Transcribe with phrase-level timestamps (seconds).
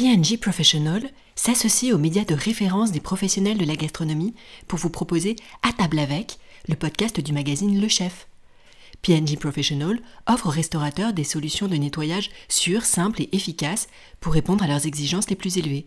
[0.00, 4.34] PNG Professional s'associe aux médias de référence des professionnels de la gastronomie
[4.66, 6.38] pour vous proposer À table avec,
[6.68, 8.26] le podcast du magazine Le Chef.
[9.02, 13.90] PNG Professional offre aux restaurateurs des solutions de nettoyage sûres, simples et efficaces
[14.20, 15.86] pour répondre à leurs exigences les plus élevées.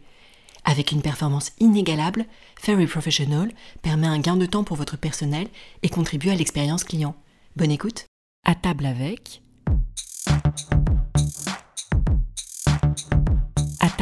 [0.64, 3.52] Avec une performance inégalable, Ferry Professional
[3.82, 5.48] permet un gain de temps pour votre personnel
[5.82, 7.16] et contribue à l'expérience client.
[7.56, 8.06] Bonne écoute.
[8.46, 9.42] À table avec.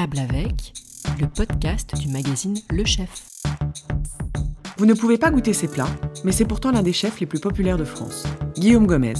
[0.02, 0.74] Avec,
[1.20, 3.24] le podcast du magazine Le Chef.
[4.78, 5.90] Vous ne pouvez pas goûter ces plats,
[6.24, 8.24] mais c'est pourtant l'un des chefs les plus populaires de France.
[8.56, 9.14] Guillaume Gomez,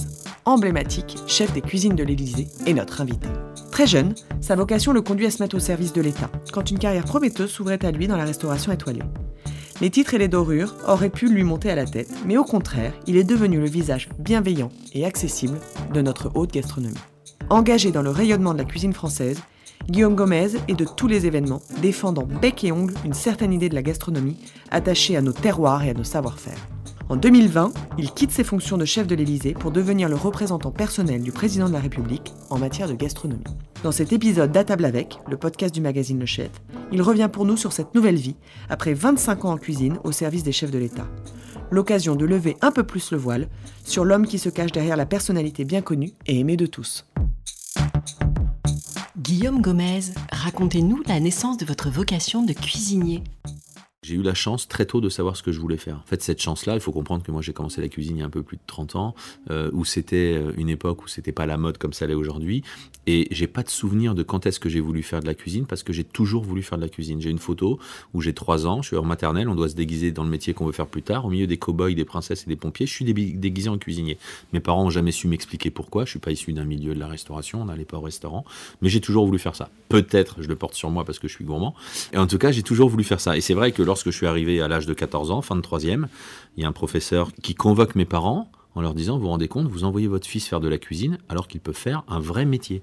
[0.44, 3.28] emblématique chef des cuisines de l'Élysée, est notre invité.
[3.70, 6.80] Très jeune, sa vocation le conduit à se mettre au service de l'État, quand une
[6.80, 9.04] carrière prometteuse s'ouvrait à lui dans la restauration étoilée.
[9.80, 12.92] Les titres et les dorures auraient pu lui monter à la tête, mais au contraire,
[13.06, 15.60] il est devenu le visage bienveillant et accessible
[15.94, 16.96] de notre haute gastronomie.
[17.50, 19.40] Engagé dans le rayonnement de la cuisine française,
[19.88, 23.74] Guillaume Gomez est de tous les événements, défendant bec et ongle une certaine idée de
[23.74, 24.38] la gastronomie,
[24.70, 26.56] attachée à nos terroirs et à nos savoir-faire.
[27.08, 31.20] En 2020, il quitte ses fonctions de chef de l'Élysée pour devenir le représentant personnel
[31.20, 33.42] du président de la République en matière de gastronomie.
[33.82, 36.50] Dans cet épisode d'À table avec, le podcast du magazine Le Chef,
[36.92, 38.36] il revient pour nous sur cette nouvelle vie,
[38.70, 41.08] après 25 ans en cuisine au service des chefs de l'État.
[41.70, 43.48] L'occasion de lever un peu plus le voile
[43.84, 47.04] sur l'homme qui se cache derrière la personnalité bien connue et aimée de tous.
[49.32, 53.24] Guillaume Gomez, racontez-nous la naissance de votre vocation de cuisinier.
[54.04, 55.94] J'ai eu la chance très tôt de savoir ce que je voulais faire.
[55.94, 58.22] En fait, cette chance-là, il faut comprendre que moi j'ai commencé la cuisine il y
[58.24, 59.14] a un peu plus de 30 ans,
[59.48, 62.64] euh, où c'était euh, une époque où c'était pas la mode comme ça l'est aujourd'hui.
[63.06, 65.66] Et j'ai pas de souvenir de quand est-ce que j'ai voulu faire de la cuisine
[65.66, 67.20] parce que j'ai toujours voulu faire de la cuisine.
[67.20, 67.78] J'ai une photo
[68.12, 70.52] où j'ai 3 ans, je suis en maternelle, on doit se déguiser dans le métier
[70.52, 71.24] qu'on veut faire plus tard.
[71.24, 74.18] Au milieu des cow-boys, des princesses et des pompiers, je suis déguisé en cuisinier.
[74.52, 76.06] Mes parents ont jamais su m'expliquer pourquoi.
[76.06, 78.44] Je suis pas issu d'un milieu de la restauration, on n'allait pas au restaurant,
[78.80, 79.70] mais j'ai toujours voulu faire ça.
[79.88, 81.76] Peut-être, je le porte sur moi parce que je suis gourmand.
[82.12, 83.36] Et en tout cas, j'ai toujours voulu faire ça.
[83.36, 85.60] Et c'est vrai que lorsque je suis arrivé à l'âge de 14 ans, fin de
[85.60, 86.08] troisième,
[86.56, 89.48] il y a un professeur qui convoque mes parents en leur disant, vous vous rendez
[89.48, 92.46] compte, vous envoyez votre fils faire de la cuisine alors qu'il peut faire un vrai
[92.46, 92.82] métier.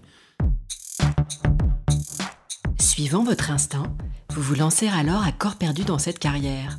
[2.80, 3.92] Suivant votre instinct,
[4.36, 6.78] vous vous lancez alors à corps perdu dans cette carrière.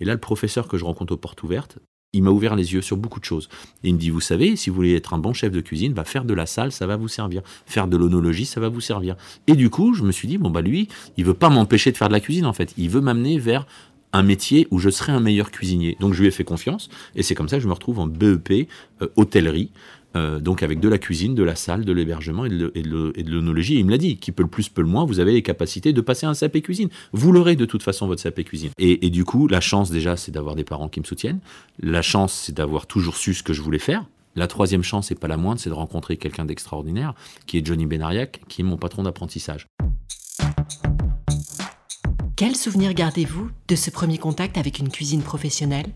[0.00, 1.78] Et là, le professeur que je rencontre aux portes ouvertes,
[2.16, 3.48] il m'a ouvert les yeux sur beaucoup de choses.
[3.82, 6.04] Il me dit, vous savez, si vous voulez être un bon chef de cuisine, va
[6.04, 7.42] faire de la salle, ça va vous servir.
[7.66, 9.16] Faire de l'onologie, ça va vous servir.
[9.46, 11.96] Et du coup, je me suis dit, bon, bah lui, il veut pas m'empêcher de
[11.96, 12.72] faire de la cuisine, en fait.
[12.76, 13.66] Il veut m'amener vers
[14.12, 15.96] un métier où je serai un meilleur cuisinier.
[16.00, 18.06] Donc je lui ai fait confiance, et c'est comme ça que je me retrouve en
[18.06, 18.68] BEP
[19.02, 19.70] euh, hôtellerie,
[20.16, 23.78] euh, donc avec de la cuisine, de la salle, de l'hébergement et de l'onologie.
[23.78, 25.92] Il me l'a dit, qui peut le plus, peut le moins, vous avez les capacités
[25.92, 26.88] de passer un SAP cuisine.
[27.12, 28.70] Vous l'aurez de toute façon, votre SAP cuisine.
[28.78, 31.40] Et, et du coup, la chance déjà, c'est d'avoir des parents qui me soutiennent.
[31.80, 34.06] La chance, c'est d'avoir toujours su ce que je voulais faire.
[34.36, 37.14] La troisième chance, et pas la moindre, c'est de rencontrer quelqu'un d'extraordinaire,
[37.46, 39.66] qui est Johnny Benariac, qui est mon patron d'apprentissage.
[42.36, 45.86] Quel souvenir gardez-vous de ce premier contact avec une cuisine professionnelle?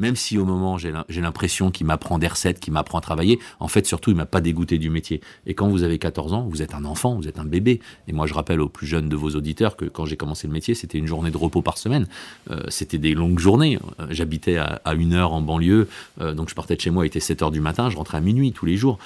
[0.00, 3.68] Même si au moment j'ai l'impression qu'il m'apprend des recettes, qu'il m'apprend à travailler, en
[3.68, 5.20] fait surtout il m'a pas dégoûté du métier.
[5.46, 7.80] Et quand vous avez 14 ans, vous êtes un enfant, vous êtes un bébé.
[8.08, 10.52] Et moi je rappelle aux plus jeunes de vos auditeurs que quand j'ai commencé le
[10.52, 12.06] métier, c'était une journée de repos par semaine.
[12.50, 13.78] Euh, c'était des longues journées.
[14.00, 15.88] Euh, j'habitais à, une heure en banlieue,
[16.20, 18.18] euh, donc je partais de chez moi, il était 7 heures du matin, je rentrais
[18.18, 18.98] à minuit tous les jours.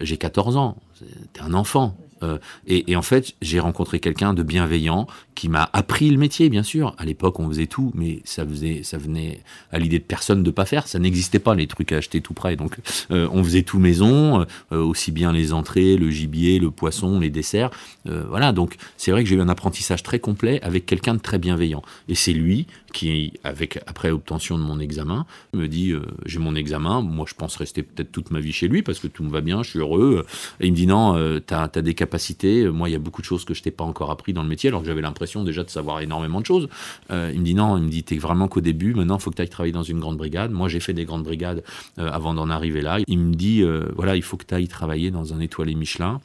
[0.00, 1.96] j'ai 14 ans, c'était un enfant.
[2.24, 6.62] Euh, et, en fait, j'ai rencontré quelqu'un de bienveillant qui m'a appris le métier, bien
[6.62, 6.94] sûr.
[6.98, 8.44] À l'époque, on faisait tout, mais ça,
[8.82, 9.40] ça venait
[9.72, 10.86] à l'idée de personne de pas faire.
[10.86, 12.56] Ça n'existait pas, les trucs à acheter tout près.
[12.56, 12.78] Donc,
[13.10, 17.30] euh, on faisait tout maison, euh, aussi bien les entrées, le gibier, le poisson, les
[17.30, 17.70] desserts.
[18.04, 21.38] voilà, donc c'est vrai que j'ai eu un apprentissage très complet avec quelqu'un de très
[21.38, 21.82] bienveillant.
[22.08, 25.92] Et c'est lui qui, avec après obtention de mon examen, me dit
[26.24, 29.06] j'ai mon examen, moi je pense rester peut-être toute ma vie chez lui parce que
[29.06, 30.24] tout me va bien, je suis heureux.
[30.60, 32.98] Et il me dit non, tu as, as des capacités euh, moi, il y a
[32.98, 35.00] beaucoup de choses que je t'ai pas encore appris dans le métier, alors que j'avais
[35.00, 36.68] l'impression déjà de savoir énormément de choses.
[37.10, 38.94] Euh, il me dit non, il me dit t'es vraiment qu'au début.
[38.94, 40.50] Maintenant, il faut que tu ailles travailler dans une grande brigade.
[40.50, 41.62] Moi, j'ai fait des grandes brigades
[41.98, 42.98] euh, avant d'en arriver là.
[43.06, 43.62] Il me dit
[43.96, 46.20] voilà, il faut que tu ailles travailler dans un étoilé Michelin.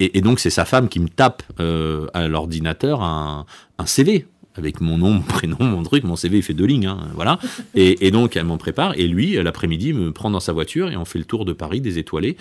[0.00, 3.46] Et, donc, c'est sa femme qui me tape à l'ordinateur un,
[3.84, 4.26] CV
[4.56, 7.38] avec mon nom, mon prénom, mon truc, mon CV il fait deux lignes, hein, voilà.
[7.74, 10.96] Et, et, donc elle m'en prépare et lui l'après-midi me prend dans sa voiture et
[10.96, 12.36] on fait le tour de Paris des étoilés.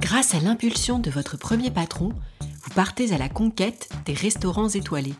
[0.00, 5.14] Grâce à l'impulsion de votre premier patron, vous partez à la conquête des restaurants étoilés.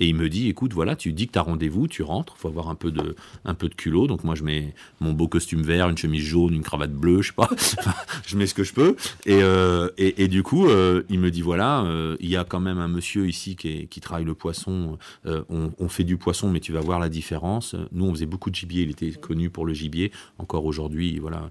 [0.00, 2.48] Et il me dit, écoute, voilà, tu dis que tu as rendez-vous, tu rentres, faut
[2.48, 4.06] avoir un peu de, un peu de culot.
[4.06, 7.28] Donc moi, je mets mon beau costume vert, une chemise jaune, une cravate bleue, je
[7.28, 7.50] sais pas.
[8.26, 8.96] je mets ce que je peux.
[9.26, 12.60] Et, euh, et, du coup, euh, il me dit, voilà, euh, il y a quand
[12.60, 14.98] même un monsieur ici qui, qui travaille le poisson.
[15.24, 17.76] On, on, fait du poisson, mais tu vas voir la différence.
[17.92, 18.82] Nous, on faisait beaucoup de gibier.
[18.82, 20.10] Il était connu pour le gibier.
[20.38, 21.50] Encore aujourd'hui, voilà,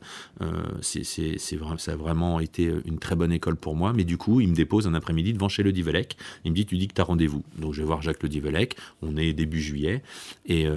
[0.81, 3.93] c'est, c'est, c'est vrai, ça a vraiment été une très bonne école pour moi.
[3.93, 6.17] Mais du coup, il me dépose un après-midi devant chez le Divelec.
[6.43, 7.43] Il me dit, tu dis que tu as rendez-vous.
[7.57, 8.75] Donc, je vais voir Jacques le Divelec.
[9.03, 10.01] On est début juillet.
[10.47, 10.67] Et,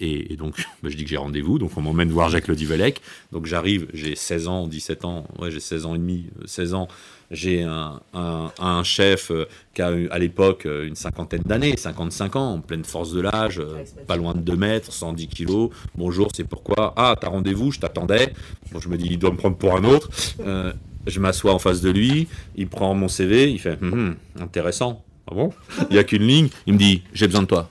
[0.00, 1.58] et, donc, bah, je dis que j'ai rendez-vous.
[1.58, 3.00] Donc, on m'emmène voir Jacques le Divelec.
[3.32, 5.26] Donc, j'arrive, j'ai 16 ans, 17 ans.
[5.38, 6.88] Ouais, j'ai 16 ans et demi, 16 ans.
[7.30, 12.52] J'ai un, un, chef euh, qui a à l'époque euh, une cinquantaine d'années, 55 ans,
[12.54, 15.70] en pleine force de l'âge, euh, pas loin de 2 mètres, 110 kilos.
[15.96, 16.94] Bonjour, c'est pourquoi?
[16.96, 18.32] Ah, t'as rendez-vous, je t'attendais.
[18.70, 20.08] Bon, je me dis, il doit me prendre pour un autre.
[21.06, 25.04] je m'assois en face de lui, il prend mon CV, il fait hum, hum, intéressant.
[25.30, 25.50] Ah bon
[25.90, 27.68] Il n'y a qu'une ligne, il me dit, j'ai besoin de toi.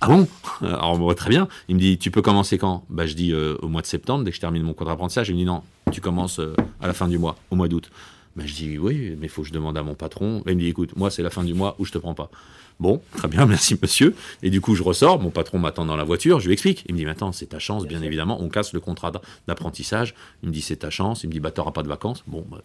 [0.00, 0.28] Ah bon
[0.60, 1.48] Alors, très bien.
[1.68, 2.84] Il me dit, tu peux commencer quand?
[2.90, 5.28] Bah, Je dis au mois de septembre, dès que je termine mon contrat d'apprentissage.
[5.28, 5.62] Il me dit, non,
[5.92, 6.40] tu commences
[6.80, 7.90] à la fin du mois, au mois d'août.
[8.36, 10.42] Ben, je dis oui, mais il faut que je demande à mon patron.
[10.46, 12.30] il me dit écoute, moi c'est la fin du mois où je te prends pas.
[12.78, 14.14] Bon, très bien, merci monsieur.
[14.42, 16.84] Et du coup, je ressors, mon patron m'attend dans la voiture, je lui explique.
[16.86, 18.38] Il me dit maintenant, c'est ta chance, bien évidemment.
[18.42, 19.10] On casse le contrat
[19.48, 20.14] d'apprentissage.
[20.42, 21.24] Il me dit c'est ta chance.
[21.24, 22.24] Il me dit bah t'auras pas de vacances.
[22.26, 22.58] Bon, bah,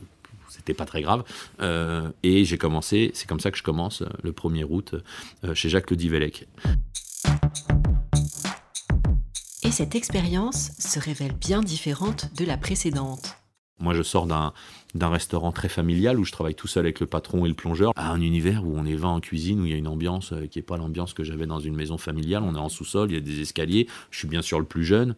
[0.62, 1.24] c'était pas très grave.
[1.60, 4.96] Euh, et j'ai commencé, c'est comme ça que je commence euh, le 1er août
[5.44, 6.48] euh, chez Jacques Le Divelec.
[9.64, 13.38] Et cette expérience se révèle bien différente de la précédente.
[13.80, 14.54] Moi, je sors d'un,
[14.94, 18.12] restaurant très familial où je travaille tout seul avec le patron et le plongeur, à
[18.12, 20.60] un univers où on est 20 en cuisine, où il y a une ambiance qui
[20.60, 22.44] n'est pas l'ambiance que j'avais dans une maison familiale.
[22.44, 23.88] On est en sous-sol, il y a des escaliers.
[24.12, 25.16] Je suis bien sûr le plus jeune.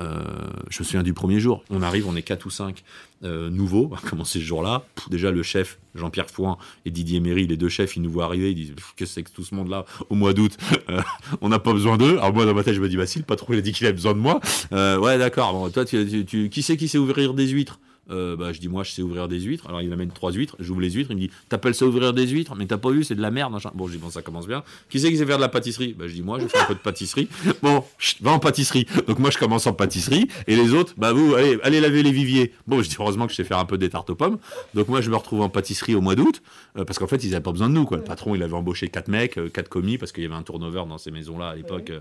[0.00, 0.22] Euh,
[0.70, 1.64] je me souviens du premier jour.
[1.70, 2.84] On arrive, on est 4 ou 5
[3.24, 3.86] euh, nouveaux.
[3.90, 4.84] On va commencer ce jour-là.
[5.10, 8.50] Déjà, le chef, Jean-Pierre Fouin et Didier Méry, les deux chefs, ils nous voient arriver.
[8.52, 10.56] Ils disent Que c'est que tout ce monde-là au mois d'août
[11.40, 12.18] On n'a pas besoin d'eux.
[12.18, 13.72] Alors, moi, dans ma tête, je me dis Bah, si, le patron, il a dit
[13.72, 14.40] qu'il avait besoin de moi.
[14.72, 15.70] ouais, d'accord.
[15.72, 17.80] Toi, tu, qui c'est qui sait ouvrir des huîtres?
[18.10, 19.66] Euh, bah, je dis, moi, je sais ouvrir des huîtres.
[19.66, 20.56] Alors, il m'amène trois huîtres.
[20.58, 21.10] J'ouvre les huîtres.
[21.10, 22.54] Il me dit, t'appelles ça ouvrir des huîtres?
[22.56, 23.58] Mais t'as pas vu, c'est de la merde.
[23.74, 24.62] Bon, je dis, bon, ça commence bien.
[24.88, 25.94] Qui c'est qui sait faire de la pâtisserie?
[25.98, 27.28] Bah, Je dis, moi, je fais un peu de pâtisserie.
[27.62, 27.82] Bon,
[28.20, 28.86] va en pâtisserie.
[29.08, 30.28] Donc, moi, je commence en pâtisserie.
[30.46, 32.52] Et les autres, bah, vous, allez, allez laver les viviers.
[32.66, 34.38] Bon, je dis, heureusement que je sais faire un peu des tartes aux pommes.
[34.74, 36.40] Donc, moi, je me retrouve en pâtisserie au mois d'août.
[36.76, 37.84] Euh, parce qu'en fait, ils n'avaient pas besoin de nous.
[37.84, 37.96] Quoi.
[37.96, 40.42] Le patron, il avait embauché quatre mecs, euh, quatre commis, parce qu'il y avait un
[40.42, 41.92] turnover dans ces maisons-là à l'époque.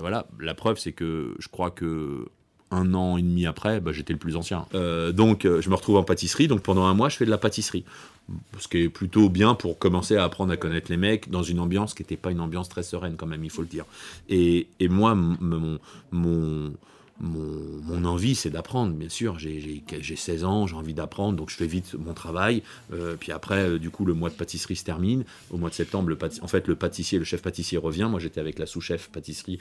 [0.00, 0.26] voilà.
[0.40, 2.26] La preuve, c'est que je crois que
[2.70, 4.66] un an et demi après, bah, j'étais le plus ancien.
[4.74, 7.30] Euh, donc euh, je me retrouve en pâtisserie, donc pendant un mois je fais de
[7.30, 7.84] la pâtisserie.
[8.58, 11.60] Ce qui est plutôt bien pour commencer à apprendre à connaître les mecs dans une
[11.60, 13.84] ambiance qui n'était pas une ambiance très sereine quand même, il faut le dire.
[14.28, 16.72] Et, moi, mon,
[18.04, 19.38] envie, c'est d'apprendre, bien sûr.
[19.38, 19.84] J'ai
[20.16, 22.64] 16 ans, j'ai envie d'apprendre, donc je fais vite mon travail.
[22.92, 25.24] Euh, puis après, du coup, le mois de pâtisserie se termine.
[25.52, 28.08] Au mois de septembre, en fait, le pâtissier, le chef pâtissier revient.
[28.10, 29.60] Moi, j'étais avec la sous-chef pâtisserie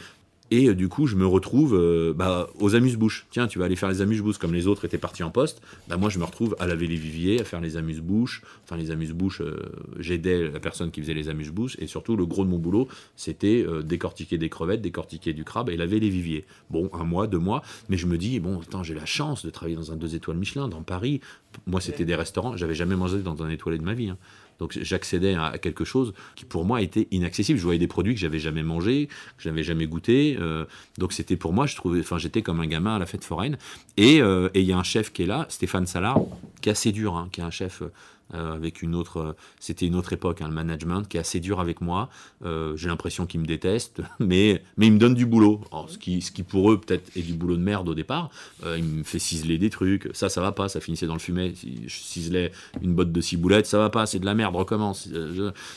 [0.56, 3.26] et euh, du coup, je me retrouve euh, bah, aux amuse-bouches.
[3.30, 5.62] Tiens, tu vas aller faire les amuse-bouches comme les autres étaient partis en poste.
[5.90, 8.42] Bah, moi, je me retrouve à laver les viviers, à faire les amuse-bouches.
[8.64, 9.58] Enfin, les amuse-bouches, euh,
[10.00, 11.76] j'aidais la personne qui faisait les amuse-bouches.
[11.80, 12.88] Et surtout, le gros de mon boulot,
[13.18, 16.46] c'était décortiquer des crevettes, décortiquer du crabe et laver les viviers.
[16.70, 17.62] Bon, un mois, deux mois.
[17.90, 20.38] Mais je me dis, bon, attends, j'ai la chance de travailler dans un deux étoiles
[20.38, 21.20] Michelin, dans Paris.
[21.68, 22.56] Moi, c'était des restaurants.
[22.56, 24.10] J'avais jamais mangé dans un étoilé de ma vie.
[24.10, 24.18] Hein.
[24.60, 27.60] Donc j'accédais à quelque chose qui pour moi était inaccessible.
[27.60, 30.38] Je voyais des produits que j'avais jamais mangés, que j'avais jamais goûté.
[30.40, 30.66] Euh,
[30.98, 33.58] donc c'était pour moi, je trouvais, enfin j'étais comme un gamin à la fête foraine.
[34.00, 36.22] Euh, et il y a un chef qui est là, Stéphane Salard,
[36.62, 37.92] qui est assez dur, hein, qui est un chef euh,
[38.34, 39.18] avec une autre.
[39.18, 42.10] Euh, c'était une autre époque, hein, le management, qui est assez dur avec moi.
[42.44, 45.62] Euh, j'ai l'impression qu'ils me détestent, mais, mais ils me donnent du boulot.
[45.88, 48.30] ce, qui, ce qui pour eux peut-être est du boulot de merde au départ.
[48.66, 50.10] il me fait ciseler des trucs.
[50.14, 51.54] Ça, ça va pas, ça finissait dans le fumet.
[51.56, 52.52] Je ciselais
[52.82, 55.08] une botte de ciboulettes, ça va pas, c'est de la merde, recommence.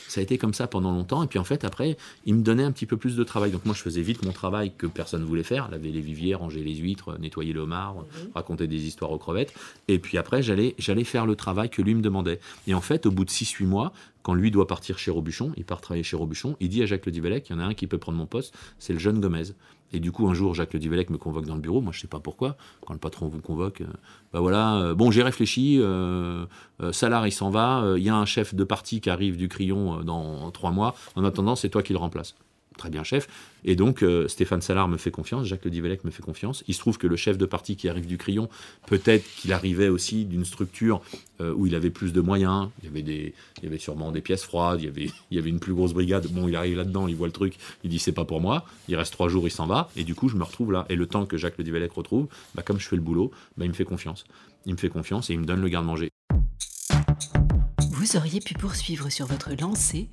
[0.07, 1.23] ça a été comme ça pendant longtemps.
[1.23, 3.51] Et puis en fait, après, il me donnait un petit peu plus de travail.
[3.51, 6.35] Donc moi, je faisais vite mon travail que personne ne voulait faire laver les viviers,
[6.35, 8.31] ranger les huîtres, nettoyer le homard, mhm.
[8.35, 9.53] raconter des histoires aux crevettes.
[9.87, 12.38] Et puis après, j'allais faire le travail que lui me demandait.
[12.67, 15.65] Et en fait, au bout de 6-8 mois, quand lui doit partir chez Robuchon, il
[15.65, 17.73] part travailler chez Robuchon, il dit à Jacques Le Divelec, il y en a un
[17.73, 19.53] qui peut prendre mon poste, c'est le jeune Gomez.
[19.91, 21.99] Et du coup, un jour, Jacques Le Divelec me convoque dans le bureau, moi je
[21.99, 23.87] sais pas pourquoi, quand le patron vous convoque, euh,
[24.33, 26.45] bah voilà, euh, bon j'ai réfléchi, euh,
[26.91, 30.03] Salar il s'en va, il y a un chef de parti qui arrive du Crayon
[30.03, 32.35] dans trois mois, en attendant c'est toi qui le remplace
[32.79, 33.27] très bien chef.
[33.63, 36.63] Et donc, euh, Stéphane Salard me fait confiance, Jacques Le Divelec me fait confiance.
[36.67, 38.49] Il se trouve que le chef de parti qui arrive du Crayon,
[38.87, 41.01] peut-être qu'il arrivait aussi d'une structure
[41.41, 42.69] euh, où il avait plus de moyens.
[42.81, 45.35] Il y avait, des, il y avait sûrement des pièces froides, il y, avait, il
[45.35, 46.27] y avait une plus grosse brigade.
[46.31, 48.65] Bon, il arrive là-dedans, il voit le truc, il dit c'est pas pour moi.
[48.87, 49.91] Il reste trois jours, il s'en va.
[49.95, 50.85] Et du coup, je me retrouve là.
[50.89, 53.65] Et le temps que Jacques Le Divelec retrouve, bah, comme je fais le boulot, bah,
[53.65, 54.23] il me fait confiance.
[54.65, 56.09] Il me fait confiance et il me donne le garde-manger.
[57.91, 60.07] Vous auriez pu poursuivre sur votre lancée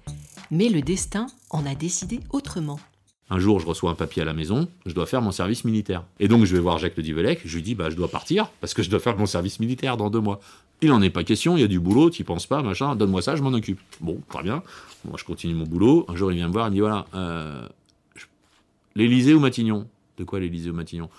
[0.51, 2.79] Mais le destin en a décidé autrement.
[3.29, 6.05] Un jour, je reçois un papier à la maison, je dois faire mon service militaire.
[6.21, 8.51] Et donc, je vais voir Jacques Le Divelec, je lui dis, bah, je dois partir,
[8.61, 10.39] parce que je dois faire mon service militaire dans deux mois.
[10.81, 13.23] Il n'en est pas question, il y a du boulot, tu penses pas, machin, donne-moi
[13.23, 13.81] ça, je m'en occupe.
[14.01, 14.63] Bon, très bien.
[15.05, 16.05] Moi, je continue mon boulot.
[16.09, 17.67] Un jour, il vient me voir, il me dit, voilà, euh,
[18.95, 19.89] l'Élysée ou Matignon?
[20.19, 21.11] De quoi l'Élysée ou Matignon?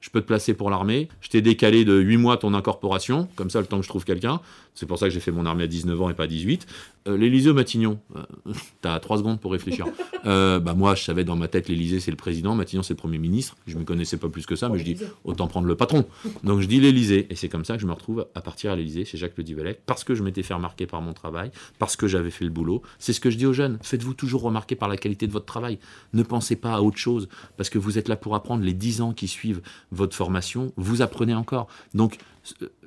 [0.00, 3.50] Je peux te placer pour l'armée, je t'ai décalé de 8 mois ton incorporation, comme
[3.50, 4.40] ça le temps que je trouve quelqu'un,
[4.76, 6.66] c'est pour ça que j'ai fait mon armée à 19 ans et pas à 18.
[7.08, 8.22] Euh, L'Élysée au Matignon, euh,
[8.82, 9.86] t'as 3 secondes pour réfléchir.
[10.24, 12.98] Euh, bah moi, je savais dans ma tête, l'Élysée c'est le président, Matignon c'est le
[12.98, 15.76] Premier ministre, je me connaissais pas plus que ça, mais je dis, autant prendre le
[15.76, 16.04] patron.
[16.42, 18.76] Donc je dis l'Élysée, et c'est comme ça que je me retrouve à partir à
[18.76, 21.94] l'Élysée chez Jacques Le Divelec, parce que je m'étais fait remarquer par mon travail, parce
[21.94, 22.82] que j'avais fait le boulot.
[22.98, 25.46] C'est ce que je dis aux jeunes, faites-vous toujours remarquer par la qualité de votre
[25.46, 25.78] travail.
[26.12, 29.02] Ne pensez pas à autre chose, parce que vous êtes là pour apprendre les 10
[29.02, 29.60] ans qui suivent
[29.92, 31.68] votre formation, vous apprenez encore.
[31.94, 32.18] Donc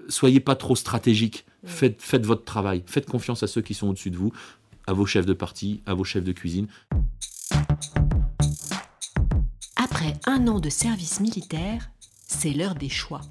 [0.07, 1.45] soyez pas trop stratégique.
[1.65, 2.83] Faites, faites votre travail.
[2.85, 4.31] Faites confiance à ceux qui sont au-dessus de vous,
[4.87, 6.67] à vos chefs de parti, à vos chefs de cuisine.
[9.75, 11.89] Après un an de service militaire,
[12.27, 13.21] c'est l'heure des choix.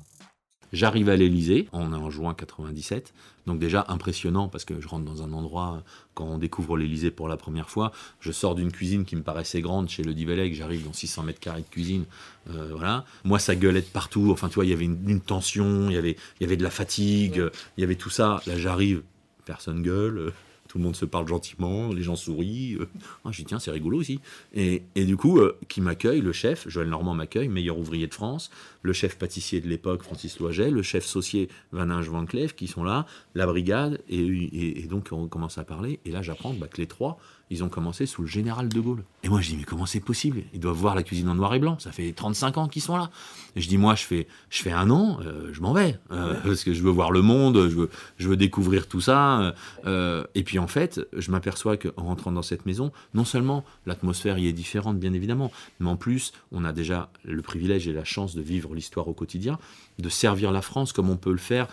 [0.73, 3.15] J'arrive à l'Elysée, on est en juin 97,
[3.49, 5.83] donc déjà impressionnant parce que je rentre dans un endroit,
[6.15, 9.61] quand on découvre l'Elysée pour la première fois, je sors d'une cuisine qui me paraissait
[9.61, 12.05] grande chez le Divelec, j'arrive dans 600 mètres carrés de cuisine,
[12.51, 13.05] euh, voilà.
[13.25, 15.99] Moi ça gueulait de partout, enfin tu vois, il y avait une, tension, il y
[15.99, 17.43] avait, il y avait de la fatigue,
[17.77, 18.41] il y avait tout ça.
[18.47, 19.03] Là j'arrive,
[19.45, 20.33] personne gueule,
[20.69, 22.77] tout le monde se parle gentiment, les gens sourient.
[22.79, 22.89] Euh.
[23.25, 24.21] Ah, je dis, tiens, c'est rigolo aussi.
[24.55, 28.51] Et, du coup, euh, qui m'accueille, le chef, Joël Normand m'accueille, meilleur ouvrier de France,
[28.83, 32.85] le chef pâtissier de l'époque, Francis Loiget, le chef saucier, Vaninge Van Cleef, qui sont
[32.85, 36.01] là, la brigade, et, donc on commence à parler.
[36.05, 37.19] Et là, j'apprends bah, que les trois,
[37.51, 39.05] ils ont commencé sous le général de Gaulle.
[39.23, 40.43] Et moi, je dis, mais comment c'est possible?
[40.53, 41.79] Ils doivent voir la cuisine en noir et blanc.
[41.79, 43.11] Ça fait 35 ans qu'ils sont là.
[43.57, 45.99] Et je dis, moi, je fais, je fais un an, euh, je m'en vais.
[46.11, 49.55] Euh, parce que je veux voir le monde, je veux, je veux découvrir tout ça.
[49.87, 54.39] Euh, et puis, en fait, je m'aperçois qu'en rentrant dans cette maison, non seulement l'atmosphère
[54.39, 58.05] y est différente, bien évidemment, mais en plus, on a déjà le privilège et la
[58.05, 59.59] chance de vivre l'histoire au quotidien,
[59.99, 61.67] de servir la France comme on peut le faire.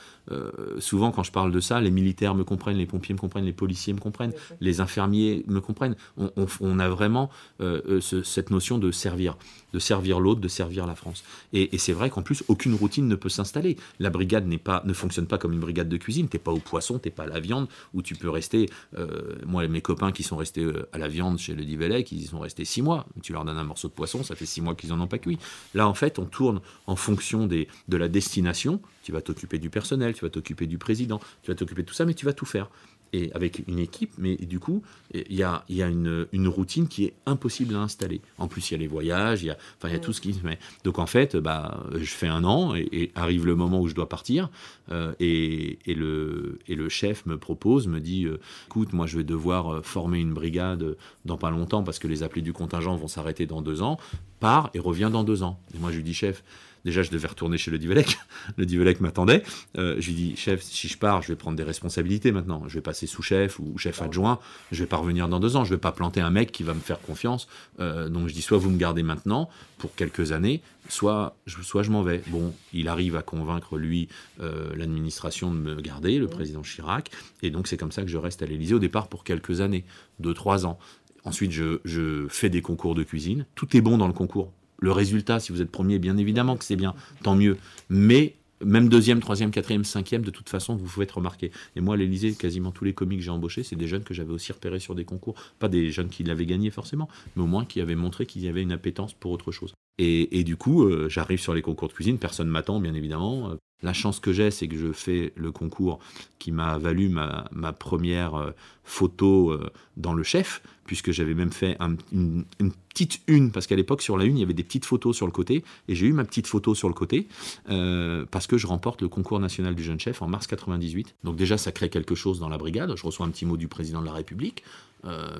[0.79, 3.53] souvent, quand je parle de ça, les militaires me comprennent, les pompiers me comprennent, les
[3.53, 5.95] policiers me comprennent, les infirmiers me comprennent.
[6.17, 7.29] On, a vraiment
[7.61, 9.37] euh, euh, cette notion de servir,
[9.73, 11.23] de servir l'autre, de servir la France.
[11.53, 13.77] Et, c'est vrai qu'en plus, aucune routine ne peut s'installer.
[13.99, 16.27] La brigade n'est pas, ne fonctionne pas comme une brigade de cuisine.
[16.27, 18.69] T'es pas au poisson, t'es pas à la viande, où tu peux rester.
[18.97, 22.25] Euh, moi, mes copains qui sont restés à la viande chez le Divelec, ils y
[22.25, 23.05] sont restés six mois.
[23.21, 25.17] Tu leur donnes un morceau de poisson, ça fait six mois qu'ils en ont pas
[25.17, 25.37] cuit.
[25.73, 28.81] Là, en fait, on tourne en fonction des, de la destination.
[29.03, 31.93] Tu vas t'occuper du personnel, tu vas t'occuper du président, tu vas t'occuper de tout
[31.93, 32.69] ça, mais tu vas tout faire
[33.15, 36.87] et avec une équipe, mais du coup, il y a, y a une, une, routine
[36.87, 38.21] qui est impossible à installer.
[38.37, 40.11] En plus, il y a les voyages, il y a, enfin, il y a tout
[40.11, 40.59] ce qui se met.
[40.83, 44.09] Donc en fait, bah, je fais un an et, arrive le moment où je dois
[44.09, 44.49] partir
[44.91, 49.17] euh, et, et, le, et le chef me propose, me dit, euh, écoute, moi je
[49.17, 52.95] vais devoir euh, former une brigade dans pas longtemps parce que les appelés du contingent
[52.95, 53.97] vont s'arrêter dans deux ans,
[54.39, 55.59] pars et reviens dans deux ans.
[55.73, 56.43] Et moi je lui dis, chef,
[56.85, 58.19] Déjà, je devais retourner chez le Divelec.
[58.57, 59.43] Le Divelec m'attendait.
[59.77, 62.63] Euh, je lui dis, chef, si je pars, je vais prendre des responsabilités maintenant.
[62.67, 64.39] Je vais passer sous-chef ou chef adjoint.
[64.71, 65.65] Je vais pas revenir dans deux ans.
[65.65, 67.47] Je vais pas planter un mec qui va me faire confiance.
[67.79, 69.49] Euh, donc, je dis, soit vous me gardez maintenant
[69.79, 72.21] pour quelques années, soit je, soit je m'en vais.
[72.27, 74.07] Bon, il arrive à convaincre, lui,
[74.39, 77.09] euh, l'administration de me garder, le président Chirac.
[77.41, 79.85] Et donc, c'est comme ça que je reste à l'Élysée au départ pour quelques années,
[80.19, 80.77] deux, trois ans.
[81.23, 83.47] Ensuite, je, je, fais des concours de cuisine.
[83.55, 84.53] Tout est bon dans le concours.
[84.79, 87.57] Le résultat, si vous êtes premier, bien évidemment que c'est bien, tant mieux.
[87.89, 91.51] Mais même deuxième, troisième, quatrième, cinquième, de toute façon, vous pouvez être remarqué.
[91.75, 94.13] Et moi, à l'Elysée, quasiment tous les comiques que j'ai embauchés, c'est des jeunes que
[94.13, 95.35] j'avais aussi repérés sur des concours.
[95.59, 98.61] Pas des jeunes qui l'avaient gagné forcément, mais au moins qui avaient montré qu'ils avaient
[98.61, 99.73] une appétence pour autre chose.
[99.97, 103.55] Et, du coup, euh, j'arrive sur les concours de cuisine, personne m'attend, bien évidemment.
[103.85, 105.99] La chance que j'ai, c'est que je fais le concours
[106.39, 108.49] qui m'a valu ma, première euh,
[108.83, 111.77] photo euh, dans le chef, puisque j'avais même fait
[112.11, 112.45] une,
[112.89, 115.27] petite une, parce qu'à l'époque, sur la une, il y avait des petites photos sur
[115.27, 117.27] le côté, et j'ai eu ma petite photo sur le côté,
[117.69, 121.13] euh, parce que je remporte le concours national du jeune chef en mars 98.
[121.23, 122.91] Donc déjà, ça crée quelque chose dans la brigade.
[122.95, 124.63] Je reçois un petit mot du président de la République.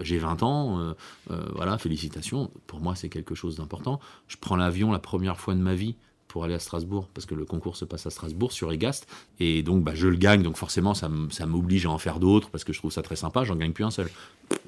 [0.03, 0.93] j'ai 20 ans,
[1.55, 2.51] voilà, félicitations.
[2.67, 3.99] Pour moi, c'est quelque chose d'important.
[4.27, 5.95] Je prends l'avion la première fois de ma vie
[6.36, 9.08] pour aller à Strasbourg, parce que le concours se passe à Strasbourg sur Egast,
[9.39, 11.08] et donc bah, je le gagne, donc forcément ça
[11.46, 13.86] m'oblige à en faire d'autres, parce que je trouve ça très sympa, j'en gagne plus
[13.86, 14.10] un seul.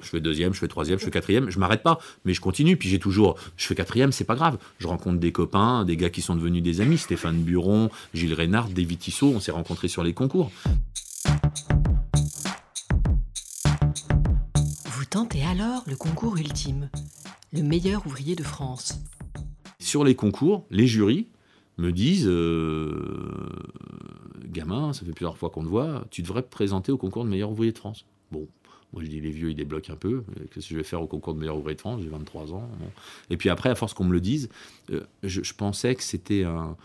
[0.00, 2.78] Je fais deuxième, je fais troisième, je fais quatrième, je m'arrête pas, mais je continue,
[2.78, 6.08] puis j'ai toujours, je fais quatrième, c'est pas grave, je rencontre des copains, des gars
[6.08, 10.02] qui sont devenus des amis, Stéphane Buron, Gilles Reynard, David Tissot, on s'est rencontrés sur
[10.02, 10.50] les concours.
[14.86, 16.88] Vous tentez alors le concours ultime,
[17.52, 19.00] le meilleur ouvrier de France.
[19.78, 21.28] Sur les concours, les jurys,
[21.78, 23.48] me disent euh,
[24.44, 27.30] Gamin, ça fait plusieurs fois qu'on te voit, tu devrais te présenter au concours de
[27.30, 28.04] meilleur ouvrier de France.
[28.30, 28.46] Bon,
[28.92, 30.24] Moi, je dis, les vieux, ils débloquent un peu.
[30.52, 32.02] Qu'est-ce que je vais faire au concours de meilleur ouvrier de France?
[32.02, 32.68] J'ai 23 ans.
[33.30, 34.48] Et puis après, à force qu'on me le dise,
[34.90, 36.76] euh, je, pensais que c'était un,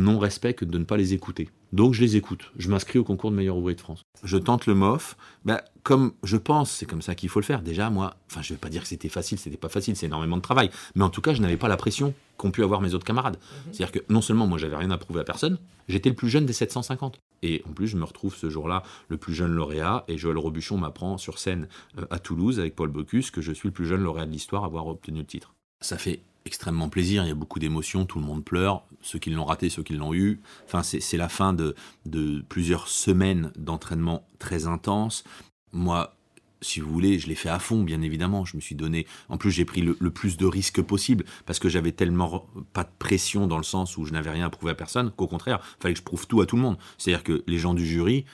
[0.00, 1.48] non-respect que de ne pas les écouter.
[1.72, 2.52] Donc je les écoute.
[2.56, 4.02] Je m'inscris au concours de meilleur ouvrier de France.
[4.22, 5.16] Je tente le MOF.
[5.44, 7.62] Bah, comme je pense, c'est comme ça qu'il faut le faire.
[7.62, 10.06] Déjà, moi, enfin, je ne vais pas dire que c'était facile, c'était pas facile, c'est
[10.06, 10.70] énormément de travail.
[10.94, 13.36] Mais en tout cas, je n'avais pas la pression qu'ont pu avoir mes autres camarades.
[13.36, 13.72] Mhm.
[13.72, 15.58] C'est-à-dire que non seulement moi, j'avais rien à prouver à personne,
[15.88, 17.18] j'étais le plus jeune des 750.
[17.42, 20.04] Et en plus, je me retrouve ce jour-là le plus jeune lauréat.
[20.08, 21.68] Et Joël Robuchon m'apprend sur scène
[21.98, 24.62] euh, à Toulouse avec Paul Bocuse que je suis le plus jeune lauréat de l'histoire
[24.62, 25.54] à avoir obtenu le titre.
[25.80, 29.30] Ça fait extrêmement plaisir, il y a beaucoup d'émotions, tout le monde pleure, ceux qui
[29.30, 30.40] l'ont raté, ceux qui l'ont eu.
[30.66, 31.74] Enfin, c'est la fin de,
[32.06, 35.24] de plusieurs semaines d'entraînement très intense.
[35.72, 36.14] Moi,
[36.62, 38.44] si vous voulez, je l'ai fait à fond, bien évidemment.
[38.44, 39.06] Je me suis donné.
[39.28, 42.90] En plus, j'ai pris le, plus de risques possible parce que j'avais tellement pas de
[42.98, 45.82] pression dans le sens où je n'avais rien à prouver à personne qu'au contraire, il
[45.82, 46.78] fallait que je prouve tout à tout le monde.
[46.98, 48.24] C'est-à-dire que les gens du jury,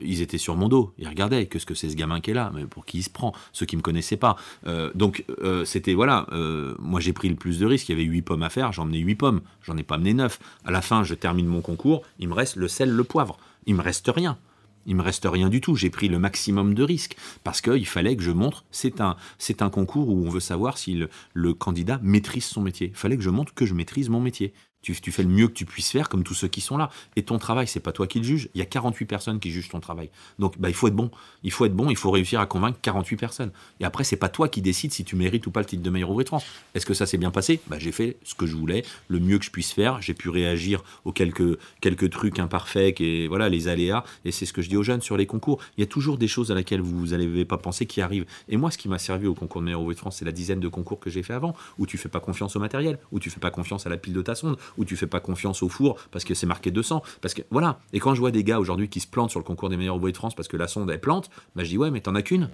[0.00, 2.50] ils étaient sur mon dos, ils regardaient qu'est-ce que c'est ce gamin qui est là,
[2.54, 4.36] mais pour qui il se prend, ceux qui me connaissaient pas.
[4.66, 6.26] Euh, donc euh, c'était voilà,
[6.78, 8.84] moi j'ai pris le plus de risques, il y avait huit pommes à faire, j'en
[8.84, 10.38] emmené huit pommes, j'en ai pas amené neuf.
[10.64, 13.74] À la fin, je termine mon concours, il me reste le sel, le poivre, il
[13.74, 14.38] me reste rien
[14.86, 15.74] il me reste rien du tout.
[15.74, 18.64] J'ai pris le maximum de risques parce qu'il fallait que je montre.
[18.70, 21.02] C'est un, c'est un concours où on veut savoir si
[21.34, 22.88] le candidat maîtrise son métier.
[22.88, 24.54] Il fallait que je montre que je maîtrise mon métier.
[24.94, 26.90] Tu, fais le mieux que tu puisses faire, comme tous ceux qui sont là.
[27.16, 28.48] Et ton travail, c'est pas toi qui le juge.
[28.54, 30.10] Il y a 48 personnes qui jugent ton travail.
[30.38, 31.10] Donc, bah, il faut être bon.
[31.42, 31.90] Il faut être bon.
[31.90, 33.50] Il faut réussir à convaincre 48 personnes.
[33.80, 35.90] Et après, c'est pas toi qui décides si tu mérites ou pas le titre de
[35.90, 36.44] meilleur ouvrier de France.
[36.74, 37.60] Est-ce que ça s'est bien passé?
[37.66, 40.00] Bah, J'ai fait ce que je voulais, le mieux que je puisse faire.
[40.00, 44.04] J'ai pu réagir aux quelques, quelques trucs imparfaits et voilà les aléas.
[44.24, 45.60] Et c'est ce que je dis aux jeunes sur les concours.
[45.76, 48.26] Il y a toujours des choses à laquelle vous n'avez pas pensé qui arrivent.
[48.48, 50.32] Et moi, ce qui m'a servi au concours de meilleur ouvrier de France, c'est la
[50.32, 53.18] dizaine de concours que j'ai fait avant, où tu fais pas confiance au matériel, où
[53.18, 55.62] tu fais pas confiance à la pile de ta sonde, où tu fais pas confiance
[55.62, 57.02] au four parce que c'est marqué 200.
[57.20, 57.78] Parce que voilà.
[57.92, 59.96] Et quand je vois des gars aujourd'hui qui se plantent sur le concours des meilleurs
[59.96, 62.14] ouvriers de France parce que la sonde elle plante, bah je dis ouais mais t'en
[62.14, 62.48] as qu'une.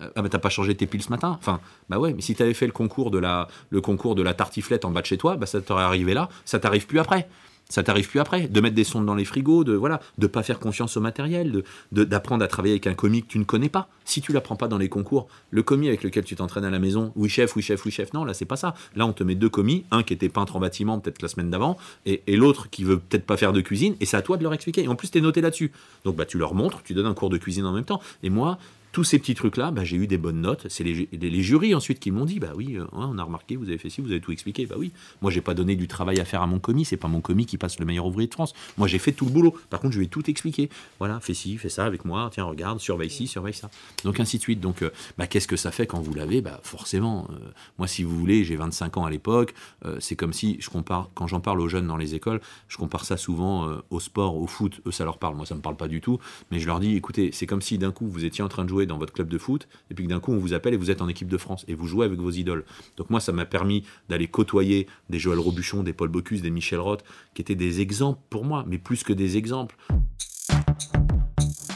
[0.00, 2.34] Euh, ah bah t'as pas changé tes piles ce matin Enfin, bah ouais, mais si
[2.34, 5.16] t'avais fait le concours de la, le concours de la tartiflette en bas de chez
[5.16, 7.28] toi, bah ça t'aurait arrivé là, ça t'arrive plus après
[7.68, 10.42] ça t'arrive plus après de mettre des sondes dans les frigos de voilà de pas
[10.42, 13.68] faire confiance au matériel de d'apprendre à travailler avec un commis que tu ne connais
[13.68, 13.88] pas.
[14.04, 16.78] Si tu l'apprends pas dans les concours le commis avec lequel tu t'entraînes à la
[16.78, 18.74] maison oui chef oui chef oui chef non là c'est pas ça.
[18.94, 21.50] Là on te met deux commis un qui était peintre en bâtiment peut-être la semaine
[21.50, 24.36] d'avant et, et l'autre qui veut peut-être pas faire de cuisine et c'est à toi
[24.36, 24.84] de leur expliquer.
[24.84, 25.72] Et en plus tu es noté là-dessus.
[26.04, 28.00] Donc bah tu leur montres tu donnes un cours de cuisine en même temps.
[28.22, 28.58] Et moi
[28.96, 30.68] tous ces petits trucs-là, bah, j'ai eu des bonnes notes.
[30.70, 33.76] C'est les, jurys ensuite qui m'ont dit, bah oui, euh, on a remarqué, vous avez
[33.76, 34.64] fait ci, vous avez tout expliqué.
[34.64, 37.06] Bah oui, moi j'ai pas donné du travail à faire à mon commis, c'est pas
[37.06, 38.54] mon commis qui passe le meilleur ouvrier de France.
[38.78, 39.54] Moi j'ai fait tout le boulot.
[39.68, 40.70] Par contre, je lui ai tout expliqué.
[40.98, 42.30] Voilà, fais ci, fais ça avec moi.
[42.32, 43.68] Tiens, regarde, surveille ci, surveille ça.
[44.04, 44.60] Donc ainsi de suite.
[44.60, 46.40] Donc, euh, bah, qu'est-ce que ça fait quand vous l'avez?
[46.40, 47.28] Bah forcément.
[47.32, 49.52] Euh, moi, si vous voulez, j'ai 25 ans à l'époque.
[49.98, 53.04] c'est comme si je compare, quand j'en parle aux jeunes dans les écoles, je compare
[53.04, 54.80] ça souvent au sport, au foot.
[54.86, 55.36] Eux, ça leur parle.
[55.36, 56.18] Moi, ça me parle pas du tout.
[56.50, 58.70] Mais je leur dis, écoutez, c'est comme si d'un coup vous étiez en train de
[58.70, 60.90] jouer dans votre club de foot et puis d'un coup on vous appelle et vous
[60.90, 62.64] êtes en équipe de France, et vous jouez avec vos idoles.
[62.96, 66.80] Donc moi ça m'a permis d'aller côtoyer des Joël Robuchon, des Paul Bocuse, des Michel
[66.80, 69.76] Roth, qui étaient des exemples pour moi, mais plus que des exemples.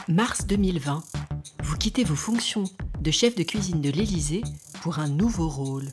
[0.07, 1.03] Mars 2020,
[1.63, 2.65] vous quittez vos fonctions
[2.99, 4.41] de chef de cuisine de l'Élysée
[4.81, 5.85] pour un nouveau rôle.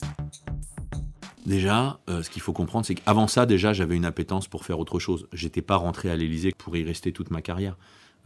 [1.45, 4.79] Déjà, euh, ce qu'il faut comprendre, c'est qu'avant ça, déjà, j'avais une appétence pour faire
[4.79, 5.27] autre chose.
[5.33, 7.77] J'étais pas rentré à l'Élysée pour y rester toute ma carrière.